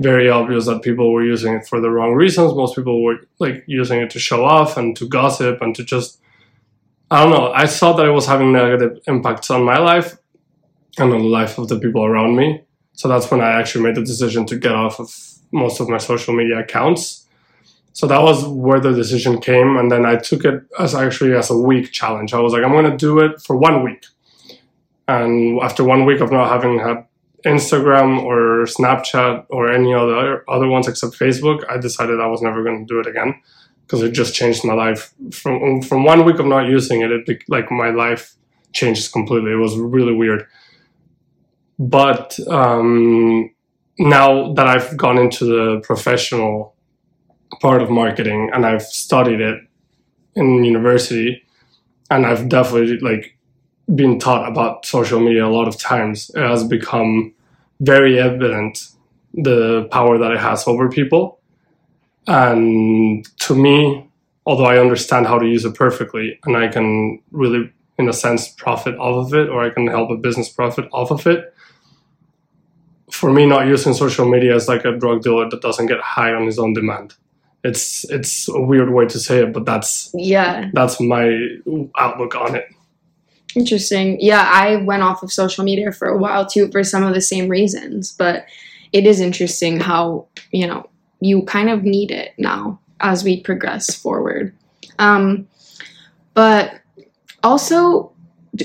very 0.00 0.30
obvious 0.30 0.66
that 0.66 0.82
people 0.82 1.12
were 1.12 1.24
using 1.24 1.54
it 1.54 1.66
for 1.66 1.80
the 1.80 1.90
wrong 1.90 2.14
reasons. 2.14 2.54
Most 2.54 2.74
people 2.74 3.02
were 3.02 3.18
like 3.38 3.62
using 3.66 4.00
it 4.00 4.10
to 4.10 4.18
show 4.18 4.44
off 4.44 4.76
and 4.76 4.96
to 4.96 5.08
gossip 5.08 5.60
and 5.60 5.74
to 5.76 5.84
just, 5.84 6.20
I 7.10 7.22
don't 7.22 7.32
know. 7.32 7.52
I 7.52 7.66
saw 7.66 7.92
that 7.92 8.06
it 8.06 8.12
was 8.12 8.26
having 8.26 8.52
negative 8.52 8.98
impacts 9.06 9.50
on 9.50 9.62
my 9.62 9.78
life 9.78 10.16
and 10.98 11.12
on 11.12 11.20
the 11.20 11.28
life 11.28 11.58
of 11.58 11.68
the 11.68 11.78
people 11.78 12.04
around 12.04 12.36
me. 12.36 12.64
So 12.94 13.08
that's 13.08 13.30
when 13.30 13.40
I 13.40 13.52
actually 13.52 13.84
made 13.84 13.94
the 13.94 14.02
decision 14.02 14.46
to 14.46 14.58
get 14.58 14.72
off 14.72 15.00
of 15.00 15.14
most 15.52 15.80
of 15.80 15.88
my 15.88 15.98
social 15.98 16.34
media 16.34 16.58
accounts. 16.58 17.26
So 17.92 18.06
that 18.06 18.22
was 18.22 18.44
where 18.44 18.80
the 18.80 18.92
decision 18.92 19.40
came, 19.40 19.76
and 19.76 19.90
then 19.90 20.06
I 20.06 20.16
took 20.16 20.44
it 20.44 20.62
as 20.78 20.94
actually 20.94 21.34
as 21.34 21.50
a 21.50 21.56
week 21.56 21.90
challenge. 21.90 22.32
I 22.32 22.38
was 22.38 22.52
like, 22.52 22.62
I'm 22.62 22.72
going 22.72 22.90
to 22.90 22.96
do 22.96 23.18
it 23.18 23.42
for 23.42 23.56
one 23.56 23.82
week, 23.82 24.06
and 25.08 25.60
after 25.60 25.82
one 25.82 26.04
week 26.04 26.20
of 26.20 26.30
not 26.30 26.48
having 26.48 26.78
had 26.78 27.04
Instagram 27.44 28.22
or 28.22 28.64
Snapchat 28.66 29.46
or 29.48 29.72
any 29.72 29.94
other 29.94 30.44
other 30.48 30.68
ones 30.68 30.88
except 30.88 31.18
Facebook, 31.18 31.64
I 31.68 31.78
decided 31.78 32.20
I 32.20 32.26
was 32.26 32.42
never 32.42 32.62
going 32.62 32.86
to 32.86 32.92
do 32.92 33.00
it 33.00 33.06
again 33.06 33.40
because 33.86 34.02
it 34.02 34.12
just 34.12 34.34
changed 34.34 34.64
my 34.64 34.74
life. 34.74 35.12
From 35.32 35.82
from 35.82 36.04
one 36.04 36.24
week 36.24 36.38
of 36.38 36.46
not 36.46 36.66
using 36.66 37.02
it, 37.02 37.10
it 37.10 37.42
like 37.48 37.70
my 37.70 37.90
life 37.90 38.34
changes 38.72 39.08
completely. 39.08 39.52
It 39.52 39.56
was 39.56 39.76
really 39.76 40.14
weird 40.14 40.46
but 41.80 42.38
um, 42.46 43.50
now 43.98 44.52
that 44.52 44.66
I've 44.66 44.98
gone 44.98 45.16
into 45.16 45.46
the 45.46 45.80
professional 45.80 46.76
part 47.62 47.80
of 47.80 47.88
marketing 47.88 48.50
and 48.52 48.66
I've 48.66 48.82
studied 48.82 49.40
it 49.40 49.62
in 50.34 50.62
university 50.62 51.42
and 52.10 52.26
I've 52.26 52.50
definitely 52.50 52.98
like 52.98 53.34
been 53.94 54.18
taught 54.18 54.48
about 54.48 54.86
social 54.86 55.20
media 55.20 55.46
a 55.46 55.48
lot 55.48 55.68
of 55.68 55.78
times. 55.78 56.30
It 56.34 56.40
has 56.42 56.64
become 56.64 57.32
very 57.80 58.18
evident 58.18 58.88
the 59.34 59.88
power 59.90 60.18
that 60.18 60.32
it 60.32 60.38
has 60.38 60.66
over 60.66 60.88
people. 60.88 61.40
And 62.26 63.26
to 63.40 63.54
me, 63.54 64.08
although 64.46 64.66
I 64.66 64.78
understand 64.78 65.26
how 65.26 65.38
to 65.38 65.46
use 65.46 65.64
it 65.64 65.74
perfectly 65.74 66.38
and 66.44 66.56
I 66.56 66.68
can 66.68 67.20
really, 67.30 67.72
in 67.98 68.08
a 68.08 68.12
sense, 68.12 68.48
profit 68.48 68.96
off 68.98 69.26
of 69.26 69.34
it 69.34 69.48
or 69.48 69.64
I 69.64 69.70
can 69.70 69.86
help 69.86 70.10
a 70.10 70.16
business 70.16 70.48
profit 70.48 70.88
off 70.92 71.10
of 71.10 71.26
it, 71.26 71.52
for 73.10 73.32
me, 73.32 73.46
not 73.46 73.66
using 73.66 73.92
social 73.94 74.28
media 74.28 74.54
is 74.54 74.68
like 74.68 74.84
a 74.84 74.96
drug 74.96 75.22
dealer 75.22 75.48
that 75.50 75.62
doesn't 75.62 75.86
get 75.86 76.00
high 76.00 76.32
on 76.32 76.46
his 76.46 76.58
own 76.58 76.74
demand. 76.74 77.14
It's 77.64 78.08
it's 78.08 78.48
a 78.48 78.60
weird 78.60 78.90
way 78.90 79.06
to 79.06 79.18
say 79.18 79.42
it, 79.42 79.52
but 79.52 79.66
that's 79.66 80.10
Yeah. 80.14 80.70
that's 80.72 81.00
my 81.00 81.38
outlook 81.98 82.34
on 82.34 82.54
it. 82.54 82.66
Interesting. 83.56 84.20
Yeah, 84.20 84.48
I 84.52 84.76
went 84.76 85.02
off 85.02 85.22
of 85.22 85.32
social 85.32 85.64
media 85.64 85.92
for 85.92 86.08
a 86.08 86.18
while 86.18 86.46
too 86.46 86.70
for 86.70 86.84
some 86.84 87.02
of 87.02 87.14
the 87.14 87.20
same 87.20 87.48
reasons, 87.48 88.12
but 88.12 88.46
it 88.92 89.06
is 89.06 89.20
interesting 89.20 89.80
how, 89.80 90.26
you 90.52 90.66
know, 90.66 90.88
you 91.20 91.42
kind 91.42 91.68
of 91.68 91.82
need 91.82 92.10
it 92.10 92.32
now 92.38 92.80
as 93.00 93.24
we 93.24 93.40
progress 93.40 93.94
forward. 93.94 94.54
Um, 94.98 95.48
but 96.34 96.80
also, 97.42 98.12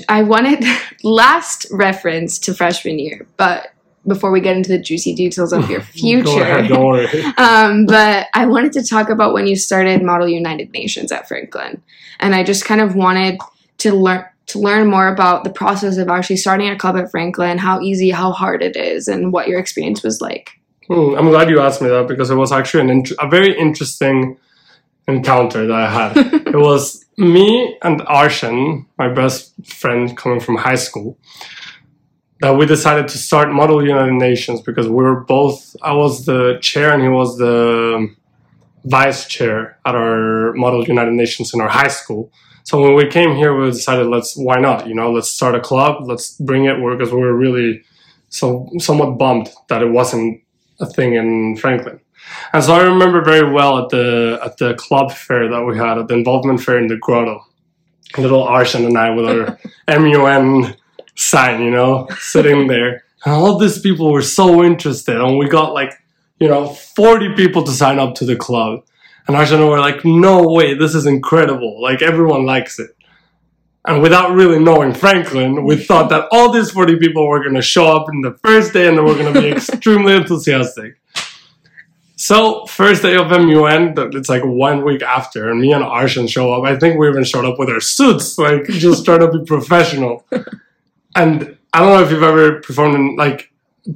I 0.08 0.22
wanted 0.22 0.64
last 1.02 1.66
reference 1.70 2.38
to 2.40 2.54
freshman 2.54 2.98
year, 2.98 3.26
but 3.36 3.72
before 4.06 4.30
we 4.30 4.40
get 4.40 4.56
into 4.56 4.68
the 4.68 4.78
juicy 4.78 5.14
details 5.14 5.52
of 5.52 5.68
your 5.68 5.80
future. 5.80 6.24
Go 6.24 6.40
ahead, 6.40 6.68
don't 6.68 6.86
worry. 6.86 7.08
Um, 7.38 7.86
but 7.86 8.28
I 8.34 8.46
wanted 8.46 8.72
to 8.74 8.84
talk 8.84 9.10
about 9.10 9.32
when 9.34 9.46
you 9.46 9.56
started 9.56 10.02
Model 10.02 10.28
United 10.28 10.72
Nations 10.72 11.10
at 11.10 11.26
Franklin, 11.26 11.82
and 12.20 12.34
I 12.34 12.44
just 12.44 12.64
kind 12.64 12.80
of 12.80 12.94
wanted 12.94 13.38
to 13.78 13.92
learn 13.92 14.24
to 14.46 14.58
learn 14.58 14.88
more 14.88 15.08
about 15.08 15.44
the 15.44 15.50
process 15.50 15.96
of 15.96 16.08
actually 16.08 16.36
starting 16.36 16.68
a 16.68 16.76
club 16.76 16.96
at 16.96 17.10
Franklin, 17.10 17.58
how 17.58 17.80
easy, 17.80 18.10
how 18.10 18.32
hard 18.32 18.62
it 18.62 18.76
is, 18.76 19.08
and 19.08 19.32
what 19.32 19.48
your 19.48 19.58
experience 19.58 20.02
was 20.02 20.20
like. 20.20 20.50
Hmm, 20.88 21.14
I'm 21.16 21.30
glad 21.30 21.50
you 21.50 21.60
asked 21.60 21.82
me 21.82 21.88
that 21.88 22.06
because 22.06 22.30
it 22.30 22.36
was 22.36 22.52
actually 22.52 22.84
an 22.84 22.90
int- 22.90 23.12
a 23.18 23.28
very 23.28 23.58
interesting 23.58 24.38
encounter 25.08 25.66
that 25.66 25.76
I 25.76 25.90
had. 25.90 26.16
it 26.46 26.56
was 26.56 27.04
me 27.16 27.76
and 27.82 28.00
Arshan, 28.02 28.86
my 28.98 29.12
best 29.12 29.52
friend 29.64 30.16
coming 30.16 30.40
from 30.40 30.56
high 30.56 30.76
school, 30.76 31.18
that 32.40 32.56
we 32.56 32.66
decided 32.66 33.08
to 33.08 33.18
start 33.18 33.50
Model 33.50 33.84
United 33.84 34.12
Nations 34.12 34.60
because 34.60 34.86
we 34.86 34.94
were 34.94 35.24
both, 35.24 35.74
I 35.82 35.92
was 35.92 36.26
the 36.26 36.58
chair 36.60 36.92
and 36.92 37.02
he 37.02 37.08
was 37.08 37.38
the 37.38 38.14
vice 38.84 39.26
chair 39.26 39.78
at 39.84 39.94
our 39.94 40.52
Model 40.52 40.84
United 40.84 41.14
Nations 41.14 41.52
in 41.52 41.60
our 41.60 41.68
high 41.68 41.88
school. 41.88 42.30
So 42.66 42.80
when 42.80 42.96
we 42.96 43.06
came 43.06 43.36
here, 43.36 43.56
we 43.56 43.70
decided, 43.70 44.08
let's, 44.08 44.36
why 44.36 44.56
not? 44.56 44.88
You 44.88 44.94
know, 44.96 45.12
let's 45.12 45.30
start 45.30 45.54
a 45.54 45.60
club, 45.60 46.08
let's 46.08 46.32
bring 46.32 46.64
it 46.64 46.80
because 46.80 47.12
we 47.12 47.20
were 47.20 47.36
really 47.36 47.84
so 48.28 48.68
somewhat 48.78 49.18
bummed 49.18 49.50
that 49.68 49.82
it 49.82 49.90
wasn't 49.90 50.42
a 50.80 50.86
thing 50.86 51.14
in 51.14 51.56
Franklin. 51.56 52.00
And 52.52 52.64
so 52.64 52.74
I 52.74 52.82
remember 52.82 53.22
very 53.22 53.52
well 53.52 53.78
at 53.84 53.90
the 53.90 54.40
at 54.44 54.56
the 54.58 54.74
club 54.74 55.12
fair 55.12 55.48
that 55.48 55.62
we 55.62 55.78
had 55.78 55.96
at 55.96 56.08
the 56.08 56.14
involvement 56.14 56.60
fair 56.60 56.78
in 56.78 56.88
the 56.88 56.96
grotto. 56.96 57.40
Little 58.18 58.44
Arshan 58.44 58.84
and 58.84 58.98
I 58.98 59.10
with 59.10 59.26
our 59.26 59.58
MUN 60.00 60.74
sign, 61.14 61.62
you 61.62 61.70
know, 61.70 62.08
sitting 62.18 62.66
there. 62.66 63.04
And 63.24 63.34
all 63.34 63.58
these 63.58 63.78
people 63.78 64.10
were 64.10 64.22
so 64.22 64.64
interested. 64.64 65.20
And 65.20 65.38
we 65.38 65.48
got 65.48 65.72
like, 65.72 65.92
you 66.40 66.48
know, 66.48 66.66
40 66.66 67.34
people 67.36 67.62
to 67.62 67.70
sign 67.70 68.00
up 68.00 68.16
to 68.16 68.24
the 68.24 68.34
club. 68.34 68.84
And 69.26 69.36
I 69.36 69.64
were 69.64 69.80
like, 69.80 70.04
no 70.04 70.48
way, 70.48 70.74
this 70.74 70.94
is 70.94 71.06
incredible. 71.06 71.82
Like 71.82 72.02
everyone 72.02 72.46
likes 72.46 72.78
it. 72.78 72.90
And 73.86 74.02
without 74.02 74.32
really 74.32 74.58
knowing 74.58 74.94
Franklin, 74.94 75.64
we 75.64 75.76
mm. 75.76 75.86
thought 75.86 76.10
that 76.10 76.28
all 76.32 76.52
these 76.52 76.70
40 76.70 76.96
people 76.96 77.26
were 77.26 77.42
going 77.42 77.54
to 77.54 77.62
show 77.62 77.86
up 77.96 78.08
in 78.12 78.20
the 78.20 78.36
first 78.44 78.72
day 78.72 78.88
and 78.88 78.98
they 78.98 79.02
were 79.02 79.14
going 79.14 79.32
to 79.32 79.40
be 79.40 79.48
extremely 79.52 80.14
enthusiastic. 80.14 81.00
So, 82.18 82.64
first 82.64 83.02
day 83.02 83.14
of 83.14 83.28
MUN, 83.28 83.94
it's 84.14 84.30
like 84.30 84.42
one 84.42 84.84
week 84.84 85.02
after, 85.02 85.50
and 85.50 85.60
me 85.60 85.72
and 85.72 85.84
Arshan 85.84 86.30
show 86.30 86.50
up. 86.50 86.64
I 86.64 86.78
think 86.78 86.98
we 86.98 87.10
even 87.10 87.24
showed 87.24 87.44
up 87.44 87.58
with 87.58 87.68
our 87.68 87.78
suits, 87.78 88.38
like 88.38 88.64
just 88.64 89.04
trying 89.04 89.20
to 89.20 89.30
be 89.30 89.44
professional. 89.44 90.24
And 91.18 91.56
I 91.72 91.80
don't 91.80 91.94
know 91.94 92.02
if 92.02 92.10
you've 92.10 92.22
ever 92.22 92.60
performed 92.60 92.94
in, 92.94 93.16
like, 93.16 93.50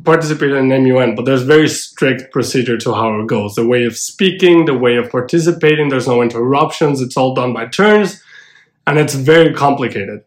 participated 0.04 0.56
in 0.56 0.68
MUN, 0.68 1.14
but 1.14 1.24
there's 1.24 1.42
very 1.42 1.68
strict 1.68 2.32
procedure 2.32 2.78
to 2.78 2.94
how 2.94 3.20
it 3.20 3.26
goes. 3.26 3.54
The 3.54 3.66
way 3.66 3.84
of 3.84 3.96
speaking, 3.96 4.64
the 4.64 4.78
way 4.78 4.96
of 4.96 5.10
participating, 5.10 5.88
there's 5.88 6.08
no 6.08 6.22
interruptions, 6.22 7.00
it's 7.00 7.16
all 7.16 7.34
done 7.34 7.52
by 7.52 7.66
turns 7.66 8.22
and 8.86 8.98
it's 8.98 9.14
very 9.14 9.54
complicated. 9.54 10.24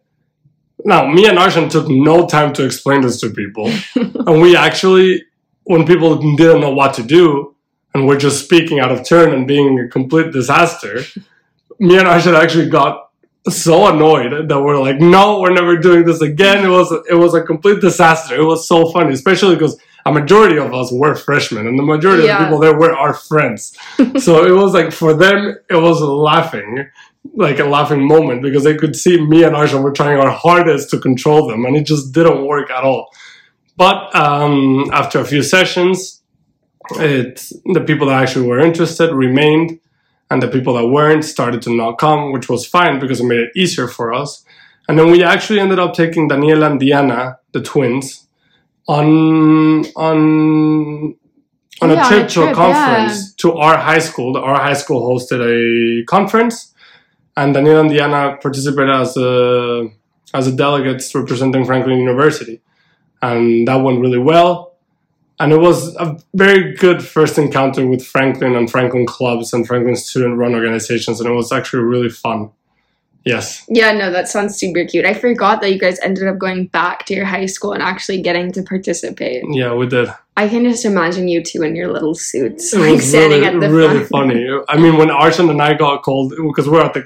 Now, 0.84 1.06
me 1.06 1.26
and 1.26 1.38
Arshan 1.38 1.70
took 1.70 1.88
no 1.88 2.26
time 2.26 2.52
to 2.54 2.64
explain 2.64 3.02
this 3.02 3.20
to 3.20 3.30
people, 3.30 3.70
and 3.94 4.40
we 4.40 4.56
actually, 4.56 5.24
when 5.64 5.86
people 5.86 6.16
didn't 6.36 6.60
know 6.60 6.72
what 6.72 6.94
to 6.94 7.02
do, 7.02 7.54
and 7.94 8.06
we're 8.06 8.18
just 8.18 8.44
speaking 8.44 8.80
out 8.80 8.90
of 8.90 9.06
turn 9.06 9.32
and 9.32 9.46
being 9.46 9.78
a 9.78 9.88
complete 9.88 10.32
disaster, 10.32 11.00
me 11.78 11.98
and 11.98 12.08
Arshan 12.08 12.34
actually 12.34 12.68
got 12.68 13.03
so 13.48 13.86
annoyed 13.88 14.48
that 14.48 14.60
we're 14.60 14.78
like, 14.80 14.98
no, 15.00 15.40
we're 15.40 15.52
never 15.52 15.76
doing 15.76 16.04
this 16.04 16.20
again. 16.22 16.64
It 16.64 16.68
was 16.70 16.90
it 17.08 17.14
was 17.14 17.34
a 17.34 17.42
complete 17.42 17.80
disaster. 17.80 18.34
It 18.36 18.44
was 18.44 18.66
so 18.66 18.90
funny, 18.90 19.12
especially 19.12 19.54
because 19.56 19.78
a 20.06 20.12
majority 20.12 20.58
of 20.58 20.72
us 20.74 20.90
were 20.92 21.14
freshmen, 21.14 21.66
and 21.66 21.78
the 21.78 21.82
majority 21.82 22.24
Yeah. 22.24 22.34
of 22.34 22.38
the 22.40 22.44
people 22.46 22.58
there 22.60 22.78
were 22.78 22.94
our 22.94 23.14
friends. 23.14 23.76
so 24.18 24.44
it 24.46 24.50
was 24.52 24.72
like 24.74 24.92
for 24.92 25.14
them, 25.14 25.56
it 25.68 25.76
was 25.76 26.00
laughing 26.00 26.86
like 27.34 27.58
a 27.58 27.64
laughing 27.64 28.06
moment 28.06 28.42
because 28.42 28.64
they 28.64 28.74
could 28.76 28.94
see 28.94 29.18
me 29.18 29.44
and 29.44 29.54
Arshan 29.56 29.82
were 29.82 29.92
trying 29.92 30.18
our 30.18 30.30
hardest 30.30 30.90
to 30.90 30.98
control 30.98 31.48
them 31.48 31.64
and 31.64 31.74
it 31.74 31.84
just 31.86 32.12
didn't 32.12 32.44
work 32.46 32.70
at 32.70 32.84
all. 32.84 33.08
But 33.78 34.14
um, 34.14 34.90
after 34.92 35.20
a 35.20 35.24
few 35.24 35.42
sessions, 35.42 36.20
it, 36.96 37.42
the 37.72 37.80
people 37.80 38.08
that 38.08 38.22
actually 38.22 38.46
were 38.46 38.60
interested 38.60 39.10
remained 39.12 39.80
and 40.34 40.42
the 40.42 40.48
people 40.48 40.74
that 40.74 40.88
weren't 40.88 41.24
started 41.24 41.62
to 41.62 41.70
not 41.70 41.96
come, 41.98 42.32
which 42.32 42.48
was 42.48 42.66
fine 42.66 42.98
because 42.98 43.20
it 43.20 43.24
made 43.24 43.38
it 43.38 43.52
easier 43.54 43.86
for 43.86 44.12
us. 44.12 44.44
And 44.88 44.98
then 44.98 45.12
we 45.12 45.22
actually 45.22 45.60
ended 45.60 45.78
up 45.78 45.94
taking 45.94 46.28
Daniela 46.28 46.68
and 46.72 46.80
Diana, 46.80 47.38
the 47.52 47.62
twins, 47.62 48.26
on 48.88 49.84
on 49.94 51.14
on 51.80 51.90
Yeah, 51.90 51.92
a 51.92 51.96
on 52.02 52.08
trip 52.08 52.26
a 52.26 52.28
to 52.34 52.42
a 52.42 52.52
trip, 52.52 52.56
conference 52.56 53.32
to 53.36 53.52
our 53.52 53.78
high 53.78 54.00
school. 54.00 54.36
Our 54.36 54.56
high 54.56 54.74
school 54.74 55.08
hosted 55.08 55.40
a 55.40 56.04
conference, 56.06 56.74
and 57.36 57.54
Daniela 57.54 57.80
and 57.82 57.90
Diana 57.90 58.36
participated 58.42 58.90
as 58.90 59.16
a 59.16 59.88
as 60.34 60.48
a 60.48 60.52
delegates 60.52 61.14
representing 61.14 61.64
Franklin 61.64 61.98
University, 61.98 62.60
and 63.22 63.68
that 63.68 63.76
went 63.76 64.00
really 64.00 64.18
well. 64.18 64.73
And 65.44 65.52
it 65.52 65.58
was 65.58 65.94
a 65.96 66.18
very 66.32 66.72
good 66.74 67.04
first 67.04 67.36
encounter 67.36 67.86
with 67.86 68.02
Franklin 68.02 68.56
and 68.56 68.70
Franklin 68.70 69.04
clubs 69.04 69.52
and 69.52 69.66
Franklin 69.66 69.94
student-run 69.94 70.54
organizations, 70.54 71.20
and 71.20 71.28
it 71.28 71.34
was 71.34 71.52
actually 71.52 71.82
really 71.82 72.08
fun. 72.08 72.50
Yes. 73.26 73.62
Yeah, 73.68 73.92
no, 73.92 74.10
that 74.10 74.26
sounds 74.26 74.56
super 74.56 74.86
cute. 74.86 75.04
I 75.04 75.12
forgot 75.12 75.60
that 75.60 75.70
you 75.70 75.78
guys 75.78 76.00
ended 76.00 76.28
up 76.28 76.38
going 76.38 76.68
back 76.68 77.04
to 77.06 77.14
your 77.14 77.26
high 77.26 77.44
school 77.44 77.74
and 77.74 77.82
actually 77.82 78.22
getting 78.22 78.52
to 78.52 78.62
participate. 78.62 79.44
Yeah, 79.50 79.74
we 79.74 79.86
did. 79.86 80.08
I 80.34 80.48
can 80.48 80.64
just 80.64 80.86
imagine 80.86 81.28
you 81.28 81.44
two 81.44 81.62
in 81.62 81.76
your 81.76 81.92
little 81.92 82.14
suits, 82.14 82.72
It 82.72 82.78
like 82.78 82.92
was 82.92 83.06
standing 83.06 83.42
really, 83.42 83.54
at 83.54 83.60
the 83.60 83.68
really 83.70 84.04
front. 84.04 84.32
funny. 84.32 84.48
I 84.70 84.78
mean, 84.78 84.96
when 84.96 85.08
Arshan 85.08 85.50
and 85.50 85.60
I 85.60 85.74
got 85.74 86.02
called, 86.04 86.32
because 86.38 86.70
we're 86.70 86.80
at 86.80 86.94
the, 86.94 87.04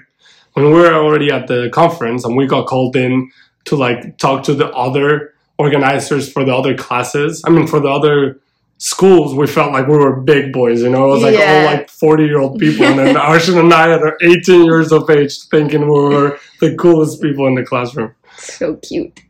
when 0.53 0.71
we're 0.71 0.95
already 0.95 1.33
at 1.33 1.49
the 1.49 1.71
conference 1.73 2.25
and 2.25 2.37
we 2.37 2.47
got 2.47 2.69
called 2.69 2.95
in 2.95 3.33
to 3.65 3.75
like 3.75 4.17
talk 4.19 4.45
to 4.45 4.55
the 4.55 4.71
other 4.71 5.35
organizers 5.59 6.31
for 6.31 6.45
the 6.45 6.55
other 6.55 6.77
classes. 6.77 7.43
I 7.47 7.51
mean, 7.51 7.67
for 7.67 7.81
the 7.81 7.89
other 7.89 8.41
schools, 8.79 9.35
we 9.35 9.47
felt 9.47 9.73
like 9.73 9.89
we 9.89 9.97
were 9.97 10.21
big 10.21 10.53
boys, 10.53 10.83
you 10.83 10.89
know? 10.89 11.07
It 11.07 11.15
was 11.15 11.23
like 11.23 11.35
oh, 11.35 11.39
Yeah. 11.39 11.67
all 11.69 11.77
like 11.77 11.91
40 11.91 12.25
year 12.25 12.39
old 12.39 12.59
people. 12.59 12.87
And 12.87 12.99
then 12.99 13.15
Arshan 13.17 13.59
and 13.59 13.73
I 13.73 13.91
are 13.91 14.17
18 14.23 14.65
years 14.65 14.93
of 14.93 15.11
age 15.11 15.43
thinking 15.51 15.83
we 15.83 15.89
were 15.89 16.39
the 16.61 16.77
coolest 16.77 17.21
people 17.21 17.47
in 17.49 17.55
the 17.57 17.65
classroom. 17.65 18.15
So 18.39 18.77
cute. 18.77 19.21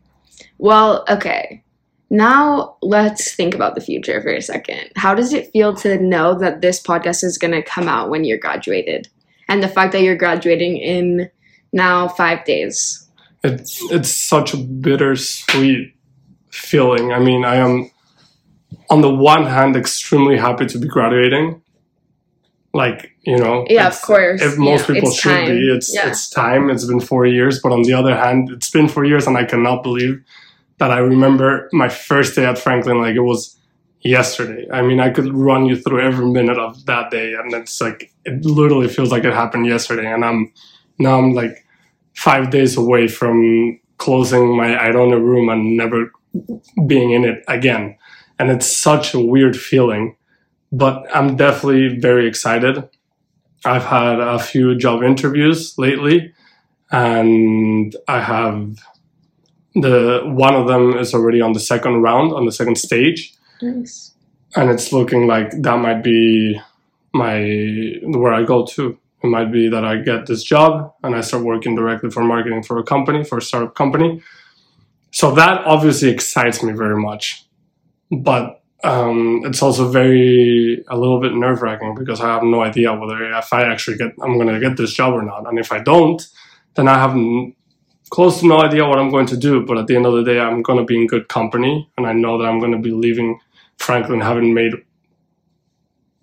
Well, 0.59 1.05
okay. 1.09 1.63
Now 2.11 2.77
let's 2.83 3.35
think 3.35 3.55
about 3.55 3.75
the 3.75 3.81
future 3.81 4.21
for 4.23 4.31
a 4.33 4.41
second. 4.43 4.91
How 4.97 5.15
does 5.15 5.33
it 5.33 5.51
feel 5.53 5.75
to 5.77 5.99
know 5.99 6.39
that 6.39 6.61
this 6.61 6.83
podcast 6.83 7.23
is 7.23 7.39
going 7.39 7.53
to 7.53 7.63
come 7.63 7.89
out 7.89 8.11
when 8.11 8.25
you're 8.25 8.39
graduated? 8.39 9.09
And 9.49 9.63
the 9.63 9.69
fact 9.69 9.93
that 9.93 10.03
you're 10.03 10.17
graduating 10.17 10.77
in 10.77 11.31
now 11.73 12.09
five 12.09 12.45
days. 12.45 13.07
it's 13.45 13.81
it's 13.91 14.11
such 14.11 14.53
a 14.55 14.57
bittersweet 14.57 15.95
feeling. 16.59 17.13
I 17.13 17.19
mean, 17.19 17.45
I 17.45 17.57
am 17.57 17.91
on 18.91 19.01
the 19.01 19.15
one 19.15 19.45
hand 19.45 19.77
extremely 19.77 20.37
happy 20.37 20.67
to 20.67 20.79
be 20.79 20.89
graduating. 20.89 21.63
Like, 22.75 23.13
you 23.23 23.39
know, 23.39 23.65
Yeah, 23.69 23.87
of 23.89 24.01
course. 24.03 24.43
If 24.43 24.59
most 24.59 24.89
Yeah, 24.89 24.95
people 24.95 25.11
should 25.11 25.31
time. 25.31 25.47
be. 25.47 25.71
It's 25.75 25.95
Yeah. 25.95 26.09
it's 26.09 26.29
time. 26.29 26.71
It's 26.71 26.85
been 26.85 27.01
four 27.01 27.27
years, 27.27 27.61
but 27.63 27.73
on 27.73 27.83
the 27.83 27.95
other 27.95 28.15
hand, 28.15 28.51
it's 28.51 28.71
been 28.71 28.89
four 28.89 29.05
years 29.05 29.27
and 29.27 29.37
I 29.37 29.45
cannot 29.45 29.83
believe 29.83 30.21
that 30.79 30.91
I 30.91 30.99
remember 30.99 31.69
my 31.73 31.89
first 31.89 32.37
day 32.37 32.45
at 32.45 32.59
Franklin 32.59 32.99
like 33.01 33.17
it 33.17 33.21
was 33.33 33.57
yesterday. 34.03 34.67
I 34.73 34.83
mean, 34.83 35.01
I 35.01 35.11
could 35.11 35.35
run 35.35 35.67
you 35.67 35.77
through 35.77 36.01
every 36.03 36.27
minute 36.27 36.59
of 36.59 36.85
that 36.87 37.11
day, 37.11 37.35
and 37.35 37.53
it's 37.53 37.81
like 37.81 38.13
it 38.25 38.45
literally 38.45 38.89
feels 38.89 39.11
like 39.11 39.25
it 39.25 39.33
happened 39.35 39.67
yesterday. 39.67 40.07
And 40.07 40.25
I'm 40.25 40.53
now 40.99 41.19
I'm 41.19 41.33
like 41.35 41.65
five 42.15 42.51
days 42.51 42.77
away 42.77 43.09
from 43.09 43.81
closing 43.97 44.57
my 44.57 44.77
Iona 44.77 45.19
room 45.19 45.49
and 45.49 45.77
never 45.77 46.13
being 46.87 47.11
in 47.13 47.25
it 47.25 47.45
again. 47.49 47.97
And 48.39 48.51
it's 48.51 48.67
such 48.67 49.15
a 49.15 49.21
weird 49.21 49.57
feeling, 49.57 50.17
but 50.71 51.05
I'm 51.15 51.37
definitely 51.37 51.99
very 51.99 52.29
excited. 52.29 52.89
I've 53.65 53.85
had 53.85 54.21
a 54.21 54.39
few 54.39 54.77
job 54.77 55.03
interviews 55.03 55.75
lately, 55.79 56.33
and 56.93 57.95
I 58.07 58.21
have 58.21 58.79
the 59.75 60.23
one 60.25 60.55
of 60.55 60.67
them 60.67 60.97
is 60.97 61.15
already 61.15 61.41
on 61.41 61.53
the 61.53 61.61
second 61.61 62.03
round 62.03 62.33
on 62.33 62.47
the 62.47 62.53
second 62.53 62.77
stage 62.77 63.35
Nice. 63.63 64.15
and 64.57 64.71
it's 64.71 64.93
looking 64.93 65.27
like 65.27 65.51
that 65.63 65.79
might 65.79 66.03
be 66.03 66.59
my 67.13 67.95
where 68.03 68.33
I 68.33 68.45
go 68.45 68.65
to. 68.67 68.99
It 69.23 69.27
might 69.27 69.53
be 69.53 69.69
that 69.69 69.85
I 69.85 69.97
get 69.97 70.27
this 70.27 70.43
job 70.43 70.93
and 71.03 71.15
I 71.15 71.21
start 71.21 71.45
working 71.45 71.75
directly 71.75 72.11
for 72.11 72.23
marketing 72.23 72.63
for 72.63 72.79
a 72.79 72.85
company, 72.85 73.25
for 73.25 73.39
a 73.39 73.43
startup 73.43 73.75
company. 73.75 74.23
So 75.11 75.33
that 75.35 75.65
obviously 75.65 76.11
excites 76.11 76.63
me 76.63 76.73
very 76.73 77.01
much, 77.01 77.47
but 78.11 78.63
um, 78.85 79.43
it's 79.45 79.63
also 79.63 79.89
very 79.89 80.85
a 80.89 80.97
little 80.97 81.21
bit 81.21 81.35
nerve 81.35 81.63
wracking 81.63 81.95
because 81.95 82.21
I 82.21 82.29
have 82.29 82.43
no 82.43 82.63
idea 82.63 82.95
whether 82.95 83.33
if 83.33 83.53
I 83.53 83.65
actually 83.65 83.97
get 83.97 84.13
I'm 84.23 84.35
going 84.39 84.49
to 84.49 84.61
get 84.61 84.77
this 84.77 84.93
job 84.93 85.15
or 85.15 85.23
not, 85.23 85.49
and 85.49 85.59
if 85.59 85.73
I 85.73 85.81
don't, 85.81 86.23
then 86.75 86.89
I 86.89 86.95
have 86.95 87.17
close 88.11 88.41
to 88.41 88.47
no 88.47 88.61
idea 88.61 88.87
what 88.87 88.99
I'm 88.99 89.11
going 89.11 89.27
to 89.27 89.37
do. 89.37 89.65
But 89.65 89.79
at 89.79 89.87
the 89.87 89.97
end 89.97 90.07
of 90.07 90.15
the 90.15 90.23
day, 90.23 90.39
I'm 90.39 90.63
going 90.63 90.79
to 90.79 90.85
be 90.85 90.97
in 90.97 91.07
good 91.07 91.29
company, 91.29 91.91
and 91.97 92.07
I 92.07 92.13
know 92.13 92.39
that 92.39 92.45
I'm 92.45 92.61
going 92.61 92.73
to 92.73 92.79
be 92.79 92.93
leaving 92.93 93.41
Franklin 93.79 94.21
having 94.21 94.55
made 94.55 94.73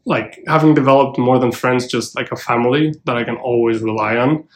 like 0.06 0.40
having 0.48 0.76
developed 0.76 1.18
more 1.18 1.40
than 1.40 1.52
friends, 1.52 1.88
just 1.88 2.16
like 2.16 2.32
a 2.32 2.36
family 2.36 2.94
that 3.06 3.18
I 3.18 3.24
can 3.24 3.38
always 3.38 3.82
rely 3.82 4.18
on. 4.18 4.48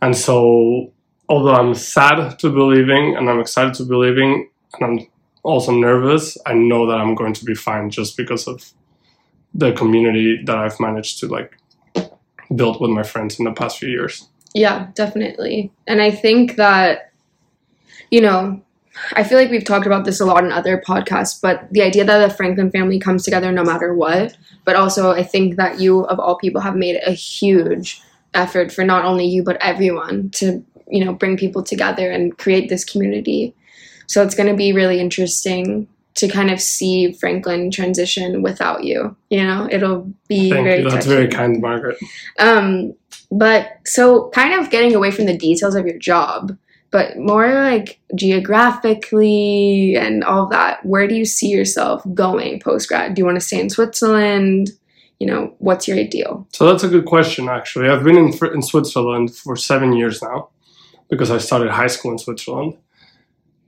And 0.00 0.16
so, 0.16 0.92
although 1.32 1.54
I'm 1.54 1.74
sad 1.74 2.38
to 2.40 2.50
be 2.50 2.60
leaving 2.60 3.16
and 3.16 3.30
I'm 3.30 3.40
excited 3.40 3.72
to 3.74 3.86
be 3.86 3.94
leaving, 3.94 4.50
and 4.74 4.84
I'm 4.84 5.06
also 5.42 5.72
nervous, 5.72 6.36
I 6.44 6.52
know 6.52 6.86
that 6.86 6.98
I'm 6.98 7.14
going 7.14 7.32
to 7.32 7.44
be 7.46 7.54
fine 7.54 7.88
just 7.88 8.18
because 8.18 8.46
of 8.46 8.70
the 9.54 9.72
community 9.72 10.42
that 10.44 10.58
I've 10.58 10.78
managed 10.78 11.20
to 11.20 11.28
like 11.28 11.56
build 12.54 12.82
with 12.82 12.90
my 12.90 13.02
friends 13.02 13.38
in 13.38 13.46
the 13.46 13.52
past 13.52 13.78
few 13.78 13.88
years. 13.88 14.28
Yeah, 14.54 14.88
definitely. 14.94 15.72
And 15.86 16.02
I 16.02 16.10
think 16.10 16.56
that, 16.56 17.12
you 18.10 18.20
know, 18.20 18.60
I 19.14 19.24
feel 19.24 19.38
like 19.38 19.50
we've 19.50 19.64
talked 19.64 19.86
about 19.86 20.04
this 20.04 20.20
a 20.20 20.26
lot 20.26 20.44
in 20.44 20.52
other 20.52 20.82
podcasts, 20.86 21.40
but 21.40 21.66
the 21.70 21.80
idea 21.80 22.04
that 22.04 22.28
the 22.28 22.34
Franklin 22.34 22.70
family 22.70 22.98
comes 22.98 23.24
together 23.24 23.50
no 23.50 23.64
matter 23.64 23.94
what, 23.94 24.36
but 24.66 24.76
also 24.76 25.12
I 25.12 25.22
think 25.22 25.56
that 25.56 25.80
you, 25.80 26.04
of 26.04 26.20
all 26.20 26.36
people, 26.36 26.60
have 26.60 26.76
made 26.76 27.00
a 27.06 27.12
huge 27.12 28.02
effort 28.34 28.70
for 28.70 28.84
not 28.84 29.06
only 29.06 29.24
you, 29.24 29.42
but 29.42 29.56
everyone 29.62 30.28
to, 30.30 30.62
you 30.92 31.02
know, 31.02 31.12
bring 31.12 31.36
people 31.36 31.62
together 31.62 32.10
and 32.10 32.36
create 32.38 32.68
this 32.68 32.84
community. 32.84 33.54
So 34.06 34.22
it's 34.22 34.34
going 34.34 34.48
to 34.50 34.56
be 34.56 34.72
really 34.72 35.00
interesting 35.00 35.88
to 36.14 36.28
kind 36.28 36.50
of 36.50 36.60
see 36.60 37.12
Franklin 37.12 37.70
transition 37.70 38.42
without 38.42 38.84
you. 38.84 39.16
You 39.30 39.42
know, 39.42 39.66
it'll 39.70 40.12
be 40.28 40.50
Thank 40.50 40.64
very 40.64 40.82
you. 40.82 40.90
That's 40.90 41.06
touching. 41.06 41.10
very 41.10 41.28
kind, 41.28 41.60
Margaret. 41.62 41.98
Um, 42.38 42.92
but 43.30 43.78
so 43.86 44.28
kind 44.34 44.60
of 44.60 44.70
getting 44.70 44.94
away 44.94 45.10
from 45.10 45.24
the 45.24 45.36
details 45.36 45.74
of 45.74 45.86
your 45.86 45.98
job, 45.98 46.56
but 46.90 47.16
more 47.16 47.54
like 47.54 47.98
geographically 48.14 49.96
and 49.96 50.22
all 50.22 50.46
that. 50.48 50.84
Where 50.84 51.08
do 51.08 51.14
you 51.14 51.24
see 51.24 51.48
yourself 51.48 52.02
going 52.12 52.60
post 52.60 52.88
grad? 52.88 53.14
Do 53.14 53.20
you 53.20 53.24
want 53.24 53.36
to 53.36 53.46
stay 53.46 53.58
in 53.58 53.70
Switzerland? 53.70 54.72
You 55.18 55.28
know, 55.28 55.54
what's 55.58 55.88
your 55.88 55.96
ideal? 55.96 56.46
So 56.52 56.66
that's 56.66 56.84
a 56.84 56.88
good 56.88 57.06
question, 57.06 57.48
actually. 57.48 57.88
I've 57.88 58.04
been 58.04 58.18
in, 58.18 58.34
in 58.52 58.60
Switzerland 58.60 59.34
for 59.34 59.56
seven 59.56 59.94
years 59.94 60.20
now 60.20 60.50
because 61.12 61.30
I 61.30 61.36
started 61.36 61.70
high 61.70 61.88
school 61.88 62.10
in 62.10 62.16
Switzerland. 62.16 62.78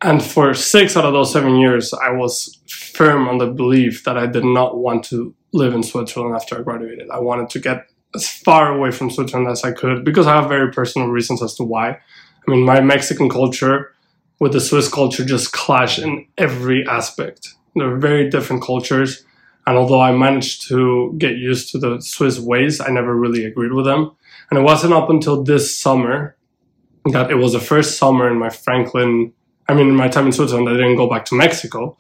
And 0.00 0.22
for 0.22 0.54
six 0.54 0.96
out 0.96 1.04
of 1.04 1.12
those 1.12 1.30
seven 1.30 1.56
years, 1.56 1.92
I 1.92 2.10
was 2.10 2.58
firm 2.66 3.28
on 3.28 3.36
the 3.36 3.48
belief 3.48 4.04
that 4.04 4.16
I 4.16 4.26
did 4.26 4.46
not 4.46 4.78
want 4.78 5.04
to 5.10 5.34
live 5.52 5.74
in 5.74 5.82
Switzerland 5.82 6.34
after 6.34 6.58
I 6.58 6.62
graduated. 6.62 7.10
I 7.10 7.18
wanted 7.18 7.50
to 7.50 7.58
get 7.60 7.90
as 8.14 8.26
far 8.26 8.74
away 8.74 8.92
from 8.92 9.10
Switzerland 9.10 9.50
as 9.50 9.62
I 9.62 9.72
could 9.72 10.06
because 10.06 10.26
I 10.26 10.40
have 10.40 10.48
very 10.48 10.72
personal 10.72 11.08
reasons 11.08 11.42
as 11.42 11.52
to 11.56 11.64
why. 11.64 11.90
I 11.90 12.50
mean, 12.50 12.64
my 12.64 12.80
Mexican 12.80 13.28
culture 13.28 13.92
with 14.40 14.54
the 14.54 14.60
Swiss 14.60 14.88
culture 14.88 15.22
just 15.22 15.52
clash 15.52 15.98
in 15.98 16.26
every 16.38 16.88
aspect. 16.88 17.50
They're 17.76 17.98
very 17.98 18.30
different 18.30 18.62
cultures. 18.62 19.22
And 19.66 19.76
although 19.76 20.00
I 20.00 20.12
managed 20.12 20.66
to 20.68 21.14
get 21.18 21.36
used 21.36 21.72
to 21.72 21.78
the 21.78 22.00
Swiss 22.00 22.40
ways, 22.40 22.80
I 22.80 22.88
never 22.88 23.14
really 23.14 23.44
agreed 23.44 23.74
with 23.74 23.84
them. 23.84 24.12
And 24.48 24.58
it 24.58 24.62
wasn't 24.62 24.94
up 24.94 25.10
until 25.10 25.42
this 25.42 25.78
summer 25.78 26.36
that 27.06 27.30
it 27.30 27.36
was 27.36 27.52
the 27.52 27.60
first 27.60 27.98
summer 27.98 28.30
in 28.30 28.38
my 28.38 28.50
Franklin, 28.50 29.32
I 29.68 29.74
mean, 29.74 29.88
in 29.88 29.96
my 29.96 30.08
time 30.08 30.26
in 30.26 30.32
Switzerland, 30.32 30.68
I 30.68 30.72
didn't 30.72 30.96
go 30.96 31.08
back 31.08 31.24
to 31.26 31.34
Mexico, 31.34 31.96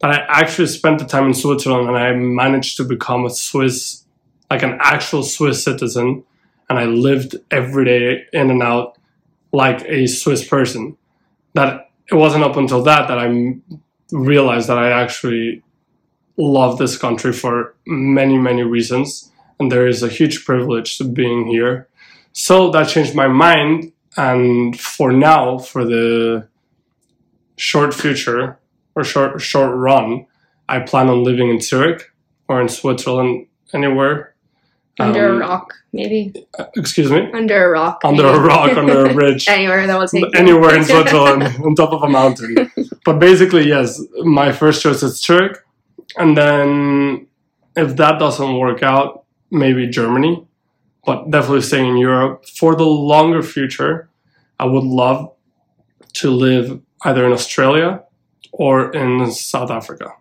that 0.00 0.10
I 0.10 0.40
actually 0.40 0.68
spent 0.68 0.98
the 0.98 1.04
time 1.04 1.26
in 1.26 1.34
Switzerland 1.34 1.88
and 1.88 1.96
I 1.96 2.12
managed 2.12 2.76
to 2.76 2.84
become 2.84 3.24
a 3.24 3.30
Swiss, 3.30 4.04
like 4.50 4.62
an 4.62 4.78
actual 4.80 5.22
Swiss 5.22 5.64
citizen. 5.64 6.24
And 6.70 6.78
I 6.78 6.84
lived 6.84 7.36
every 7.50 7.84
day 7.84 8.26
in 8.32 8.50
and 8.50 8.62
out 8.62 8.98
like 9.52 9.82
a 9.86 10.06
Swiss 10.06 10.46
person. 10.46 10.96
That 11.54 11.90
it 12.10 12.14
wasn't 12.14 12.44
up 12.44 12.56
until 12.56 12.82
that 12.82 13.08
that 13.08 13.18
I 13.18 13.56
realized 14.12 14.68
that 14.68 14.78
I 14.78 14.90
actually 14.90 15.62
love 16.36 16.78
this 16.78 16.96
country 16.96 17.32
for 17.32 17.74
many, 17.86 18.38
many 18.38 18.62
reasons. 18.62 19.32
And 19.58 19.72
there 19.72 19.88
is 19.88 20.02
a 20.02 20.08
huge 20.08 20.44
privilege 20.44 20.98
to 20.98 21.04
being 21.04 21.46
here. 21.46 21.88
So 22.32 22.70
that 22.70 22.88
changed 22.88 23.14
my 23.14 23.26
mind. 23.26 23.92
And 24.18 24.78
for 24.78 25.12
now, 25.12 25.58
for 25.58 25.84
the 25.84 26.48
short 27.56 27.94
future 27.94 28.58
or 28.96 29.04
short, 29.04 29.40
short 29.40 29.74
run, 29.76 30.26
I 30.68 30.80
plan 30.80 31.08
on 31.08 31.22
living 31.24 31.48
in 31.50 31.60
Zurich 31.60 32.12
or 32.48 32.60
in 32.60 32.68
Switzerland, 32.68 33.46
anywhere. 33.72 34.34
Under 34.98 35.28
Um, 35.28 35.36
a 35.36 35.38
rock, 35.46 35.74
maybe. 35.92 36.34
Excuse 36.76 37.10
me? 37.12 37.30
Under 37.32 37.66
a 37.66 37.70
rock. 37.70 38.00
Under 38.04 38.26
a 38.26 38.32
maybe. 38.32 38.44
rock, 38.44 38.76
under 38.76 39.06
a 39.06 39.14
bridge. 39.18 39.46
Anywhere 39.48 39.86
that 39.86 39.96
will 39.98 40.08
take 40.08 40.34
anywhere 40.36 40.74
in 40.74 40.82
Switzerland, 40.92 41.44
on 41.64 41.76
top 41.76 41.92
of 41.92 42.02
a 42.02 42.08
mountain. 42.08 42.70
But 43.04 43.20
basically, 43.20 43.68
yes, 43.68 44.02
my 44.24 44.50
first 44.50 44.82
choice 44.82 45.02
is 45.04 45.22
Zurich, 45.22 45.56
and 46.16 46.36
then 46.36 47.28
if 47.76 47.94
that 47.96 48.18
doesn't 48.18 48.58
work 48.58 48.82
out, 48.82 49.22
maybe 49.52 49.86
Germany, 49.86 50.44
but 51.06 51.30
definitely 51.30 51.62
staying 51.62 51.86
in 51.86 51.96
Europe. 51.96 52.44
For 52.46 52.74
the 52.74 52.84
longer 52.84 53.42
future, 53.44 54.07
I 54.58 54.64
would 54.66 54.84
love 54.84 55.32
to 56.14 56.30
live 56.30 56.80
either 57.04 57.24
in 57.24 57.32
Australia 57.32 58.02
or 58.52 58.90
in 58.92 59.30
South 59.30 59.70
Africa. 59.70 60.12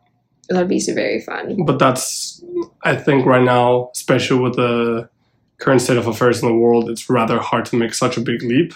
That'd 0.50 0.70
be 0.70 0.80
so 0.80 0.94
very 0.94 1.20
fun. 1.22 1.66
But 1.66 1.80
that's, 1.80 2.44
I 2.84 2.96
think, 2.96 3.26
right 3.26 3.44
now, 3.44 3.90
especially 3.94 4.40
with 4.40 4.56
the 4.56 5.10
current 5.58 5.82
state 5.82 5.98
of 5.98 6.08
affairs 6.08 6.42
in 6.42 6.48
the 6.48 6.56
world, 6.56 6.90
it's 6.90 7.10
rather 7.10 7.40
hard 7.40 7.66
to 7.66 7.76
make 7.76 7.94
such 7.94 8.16
a 8.16 8.22
big 8.22 8.42
leap. 8.44 8.74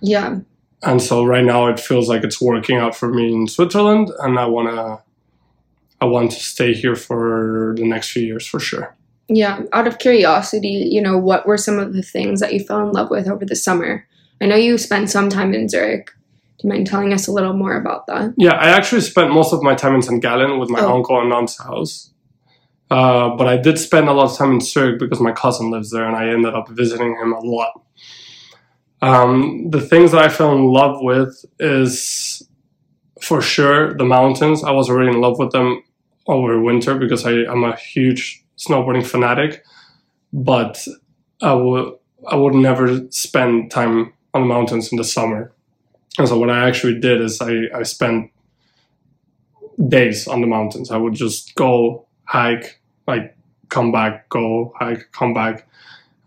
Yeah. 0.00 0.38
and 0.82 1.02
so 1.02 1.24
right 1.24 1.44
now 1.44 1.66
it 1.66 1.78
feels 1.78 2.08
like 2.08 2.24
it's 2.24 2.40
working 2.40 2.78
out 2.78 2.94
for 2.96 3.08
me 3.12 3.32
in 3.34 3.46
Switzerland, 3.48 4.10
and 4.20 4.38
I 4.38 4.46
wanna, 4.46 5.02
I 6.00 6.06
want 6.06 6.30
to 6.30 6.40
stay 6.40 6.72
here 6.72 6.96
for 6.96 7.74
the 7.76 7.84
next 7.84 8.12
few 8.12 8.22
years 8.22 8.46
for 8.46 8.58
sure. 8.60 8.96
Yeah, 9.28 9.60
out 9.74 9.86
of 9.86 9.98
curiosity, 9.98 10.88
you 10.90 11.02
know, 11.02 11.18
what 11.18 11.46
were 11.46 11.58
some 11.58 11.78
of 11.78 11.92
the 11.92 12.02
things 12.02 12.40
that 12.40 12.54
you 12.54 12.60
fell 12.64 12.80
in 12.80 12.92
love 12.92 13.10
with 13.10 13.28
over 13.28 13.44
the 13.44 13.56
summer? 13.56 14.06
I 14.40 14.46
know 14.46 14.56
you 14.56 14.78
spent 14.78 15.10
some 15.10 15.28
time 15.28 15.52
in 15.54 15.68
Zurich. 15.68 16.06
Do 16.58 16.66
you 16.66 16.74
mind 16.74 16.86
telling 16.86 17.12
us 17.12 17.26
a 17.26 17.32
little 17.32 17.52
more 17.54 17.76
about 17.76 18.06
that? 18.06 18.34
Yeah, 18.36 18.52
I 18.54 18.68
actually 18.70 19.00
spent 19.02 19.32
most 19.32 19.52
of 19.52 19.62
my 19.62 19.74
time 19.74 19.94
in 19.94 20.02
St. 20.02 20.20
Gallen 20.22 20.58
with 20.58 20.68
my 20.70 20.80
Oh. 20.80 20.94
uncle 20.96 21.20
and 21.20 21.32
aunt's 21.32 21.58
house, 21.58 22.10
uh, 22.90 23.30
but 23.30 23.46
I 23.46 23.56
did 23.56 23.78
spend 23.78 24.08
a 24.08 24.12
lot 24.12 24.30
of 24.30 24.36
time 24.36 24.52
in 24.52 24.60
Zurich 24.60 24.98
because 24.98 25.20
my 25.20 25.32
cousin 25.32 25.70
lives 25.70 25.90
there, 25.90 26.06
and 26.06 26.16
I 26.16 26.28
ended 26.28 26.54
up 26.54 26.68
visiting 26.68 27.16
him 27.16 27.32
a 27.32 27.40
lot. 27.40 27.80
Um, 29.02 29.70
the 29.70 29.80
things 29.80 30.12
that 30.12 30.20
I 30.22 30.28
fell 30.28 30.52
in 30.54 30.64
love 30.66 30.98
with 31.00 31.44
is 31.58 32.42
for 33.22 33.40
sure 33.40 33.94
the 33.96 34.04
mountains. 34.04 34.62
I 34.62 34.72
was 34.72 34.90
already 34.90 35.10
in 35.10 35.20
love 35.20 35.38
with 35.38 35.52
them 35.52 35.82
over 36.26 36.60
winter 36.60 36.94
because 36.98 37.24
I 37.24 37.32
am 37.32 37.64
a 37.64 37.76
huge 37.76 38.44
snowboarding 38.58 39.06
fanatic, 39.06 39.64
but 40.32 40.86
I 41.42 41.54
would 41.54 41.94
I 42.30 42.36
would 42.36 42.54
never 42.54 43.10
spend 43.10 43.70
time 43.70 44.12
on 44.34 44.42
the 44.42 44.46
mountains 44.46 44.92
in 44.92 44.98
the 44.98 45.04
summer. 45.04 45.52
And 46.18 46.28
so 46.28 46.38
what 46.38 46.50
I 46.50 46.68
actually 46.68 46.98
did 47.00 47.20
is 47.20 47.40
I, 47.40 47.64
I 47.74 47.82
spent 47.82 48.30
days 49.88 50.28
on 50.28 50.40
the 50.40 50.46
mountains. 50.46 50.90
I 50.90 50.96
would 50.96 51.14
just 51.14 51.54
go 51.54 52.06
hike, 52.24 52.80
like 53.06 53.36
come 53.68 53.92
back, 53.92 54.28
go 54.28 54.72
hike, 54.78 55.10
come 55.12 55.32
back. 55.32 55.66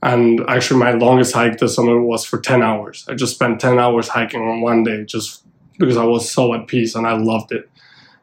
And 0.01 0.41
actually 0.49 0.79
my 0.79 0.91
longest 0.91 1.33
hike 1.33 1.59
this 1.59 1.75
summer 1.75 2.01
was 2.01 2.25
for 2.25 2.39
10 2.39 2.61
hours. 2.61 3.05
I 3.07 3.13
just 3.13 3.35
spent 3.35 3.61
10 3.61 3.79
hours 3.79 4.09
hiking 4.09 4.41
on 4.41 4.61
one 4.61 4.83
day 4.83 5.05
just 5.05 5.43
because 5.79 5.97
I 5.97 6.03
was 6.03 6.29
so 6.29 6.53
at 6.53 6.67
peace 6.67 6.95
and 6.95 7.07
I 7.07 7.13
loved 7.13 7.51
it. 7.51 7.69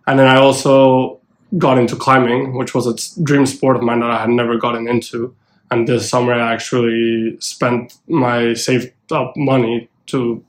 And 0.07 0.19
then 0.19 0.27
I 0.27 0.37
also 0.37 1.21
got 1.59 1.79
into 1.79 1.97
climbing, 1.97 2.57
which 2.57 2.75
was 2.75 2.87
a 2.87 3.23
dream 3.23 3.47
sport 3.47 3.77
of 3.77 3.83
mine 3.83 4.01
that 4.01 4.11
I 4.11 4.21
had 4.21 4.31
never 4.31 4.57
gotten 4.57 4.89
into. 4.89 5.35
And 5.71 5.87
this 5.87 6.09
summer, 6.09 6.35
I 6.35 6.53
actually 6.53 7.37
spent 7.41 7.95
my 8.09 8.55
saved 8.55 8.93
up 9.13 9.35
money 9.37 9.89
to 10.07 10.45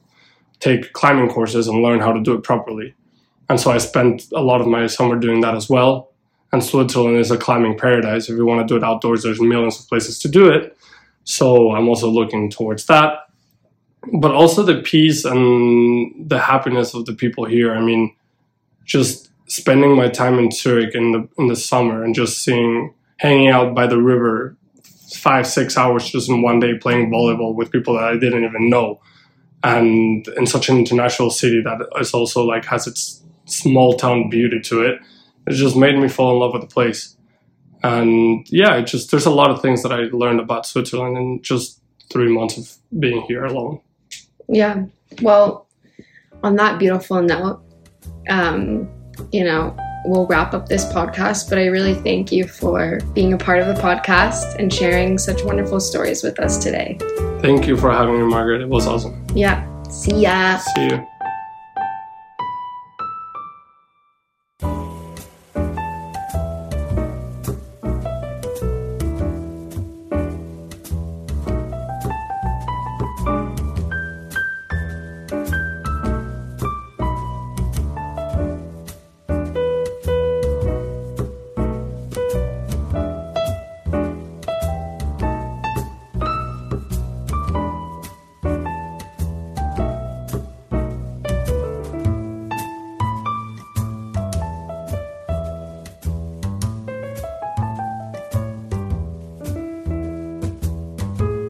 take 0.59 0.93
climbing 0.93 1.29
courses 1.29 1.67
and 1.67 1.81
learn 1.81 1.99
how 1.99 2.11
to 2.11 2.21
do 2.21 2.33
it 2.33 2.43
properly. 2.43 2.93
And 3.49 3.59
so 3.59 3.71
I 3.71 3.79
spent 3.79 4.31
a 4.33 4.41
lot 4.41 4.61
of 4.61 4.67
my 4.67 4.87
summer 4.87 5.17
doing 5.17 5.41
that 5.41 5.55
as 5.55 5.69
well. 5.69 6.11
And 6.53 6.63
Switzerland 6.63 7.17
is 7.17 7.31
a 7.31 7.37
climbing 7.37 7.77
paradise. 7.77 8.29
If 8.29 8.35
you 8.35 8.45
want 8.45 8.65
to 8.65 8.71
do 8.71 8.77
it 8.77 8.83
outdoors, 8.83 9.23
there's 9.23 9.41
millions 9.41 9.79
of 9.79 9.87
places 9.87 10.19
to 10.19 10.29
do 10.29 10.49
it. 10.49 10.77
So 11.23 11.71
I'm 11.71 11.87
also 11.87 12.09
looking 12.09 12.49
towards 12.49 12.85
that. 12.85 13.27
But 14.13 14.31
also 14.31 14.63
the 14.63 14.81
peace 14.81 15.25
and 15.25 16.29
the 16.29 16.39
happiness 16.39 16.93
of 16.93 17.05
the 17.05 17.13
people 17.13 17.45
here. 17.45 17.73
I 17.73 17.81
mean, 17.81 18.15
just 18.85 19.31
spending 19.47 19.95
my 19.95 20.07
time 20.07 20.39
in 20.39 20.49
Zurich 20.49 20.95
in 20.95 21.11
the 21.11 21.27
in 21.37 21.47
the 21.47 21.55
summer 21.55 22.03
and 22.03 22.15
just 22.15 22.43
seeing 22.43 22.93
hanging 23.17 23.49
out 23.49 23.75
by 23.75 23.85
the 23.85 24.01
river 24.01 24.57
five 25.15 25.47
six 25.47 25.77
hours 25.77 26.09
just 26.09 26.29
in 26.29 26.41
one 26.41 26.59
day 26.59 26.77
playing 26.77 27.11
volleyball 27.11 27.55
with 27.55 27.71
people 27.71 27.95
that 27.95 28.03
I 28.03 28.13
didn't 28.17 28.43
even 28.43 28.69
know. 28.69 29.01
And 29.63 30.27
in 30.37 30.47
such 30.47 30.69
an 30.69 30.77
international 30.77 31.29
city 31.29 31.61
that 31.61 31.87
is 31.99 32.13
also 32.13 32.43
like 32.43 32.65
has 32.65 32.87
its 32.87 33.23
small 33.45 33.93
town 33.93 34.29
beauty 34.29 34.59
to 34.61 34.81
it 34.83 34.99
it 35.47 35.53
just 35.53 35.75
made 35.75 35.97
me 35.97 36.07
fall 36.07 36.33
in 36.33 36.39
love 36.39 36.53
with 36.53 36.61
the 36.61 36.67
place. 36.67 37.17
And 37.83 38.45
yeah 38.49 38.75
it 38.77 38.87
just 38.87 39.11
there's 39.11 39.25
a 39.25 39.31
lot 39.31 39.51
of 39.51 39.61
things 39.61 39.83
that 39.83 39.91
I 39.91 40.03
learned 40.11 40.39
about 40.39 40.65
Switzerland 40.65 41.17
in 41.17 41.41
just 41.41 41.81
three 42.11 42.31
months 42.31 42.57
of 42.57 42.99
being 42.99 43.21
here 43.23 43.45
alone. 43.45 43.81
Yeah. 44.47 44.85
Well 45.21 45.67
on 46.43 46.55
that 46.55 46.79
beautiful 46.79 47.21
note 47.21 47.61
um 48.29 48.89
you 49.31 49.43
know, 49.43 49.75
we'll 50.05 50.27
wrap 50.27 50.53
up 50.53 50.67
this 50.67 50.85
podcast, 50.85 51.49
but 51.49 51.57
I 51.57 51.65
really 51.65 51.93
thank 51.93 52.31
you 52.31 52.47
for 52.47 52.99
being 53.13 53.33
a 53.33 53.37
part 53.37 53.61
of 53.61 53.67
the 53.67 53.81
podcast 53.81 54.55
and 54.55 54.73
sharing 54.73 55.17
such 55.17 55.43
wonderful 55.43 55.79
stories 55.79 56.23
with 56.23 56.39
us 56.39 56.57
today. 56.57 56.97
Thank 57.41 57.67
you 57.67 57.77
for 57.77 57.91
having 57.91 58.19
me, 58.19 58.25
Margaret. 58.25 58.61
It 58.61 58.69
was 58.69 58.87
awesome. 58.87 59.25
Yeah. 59.33 59.67
See 59.89 60.21
ya. 60.21 60.57
See 60.57 60.85
you. 60.85 61.07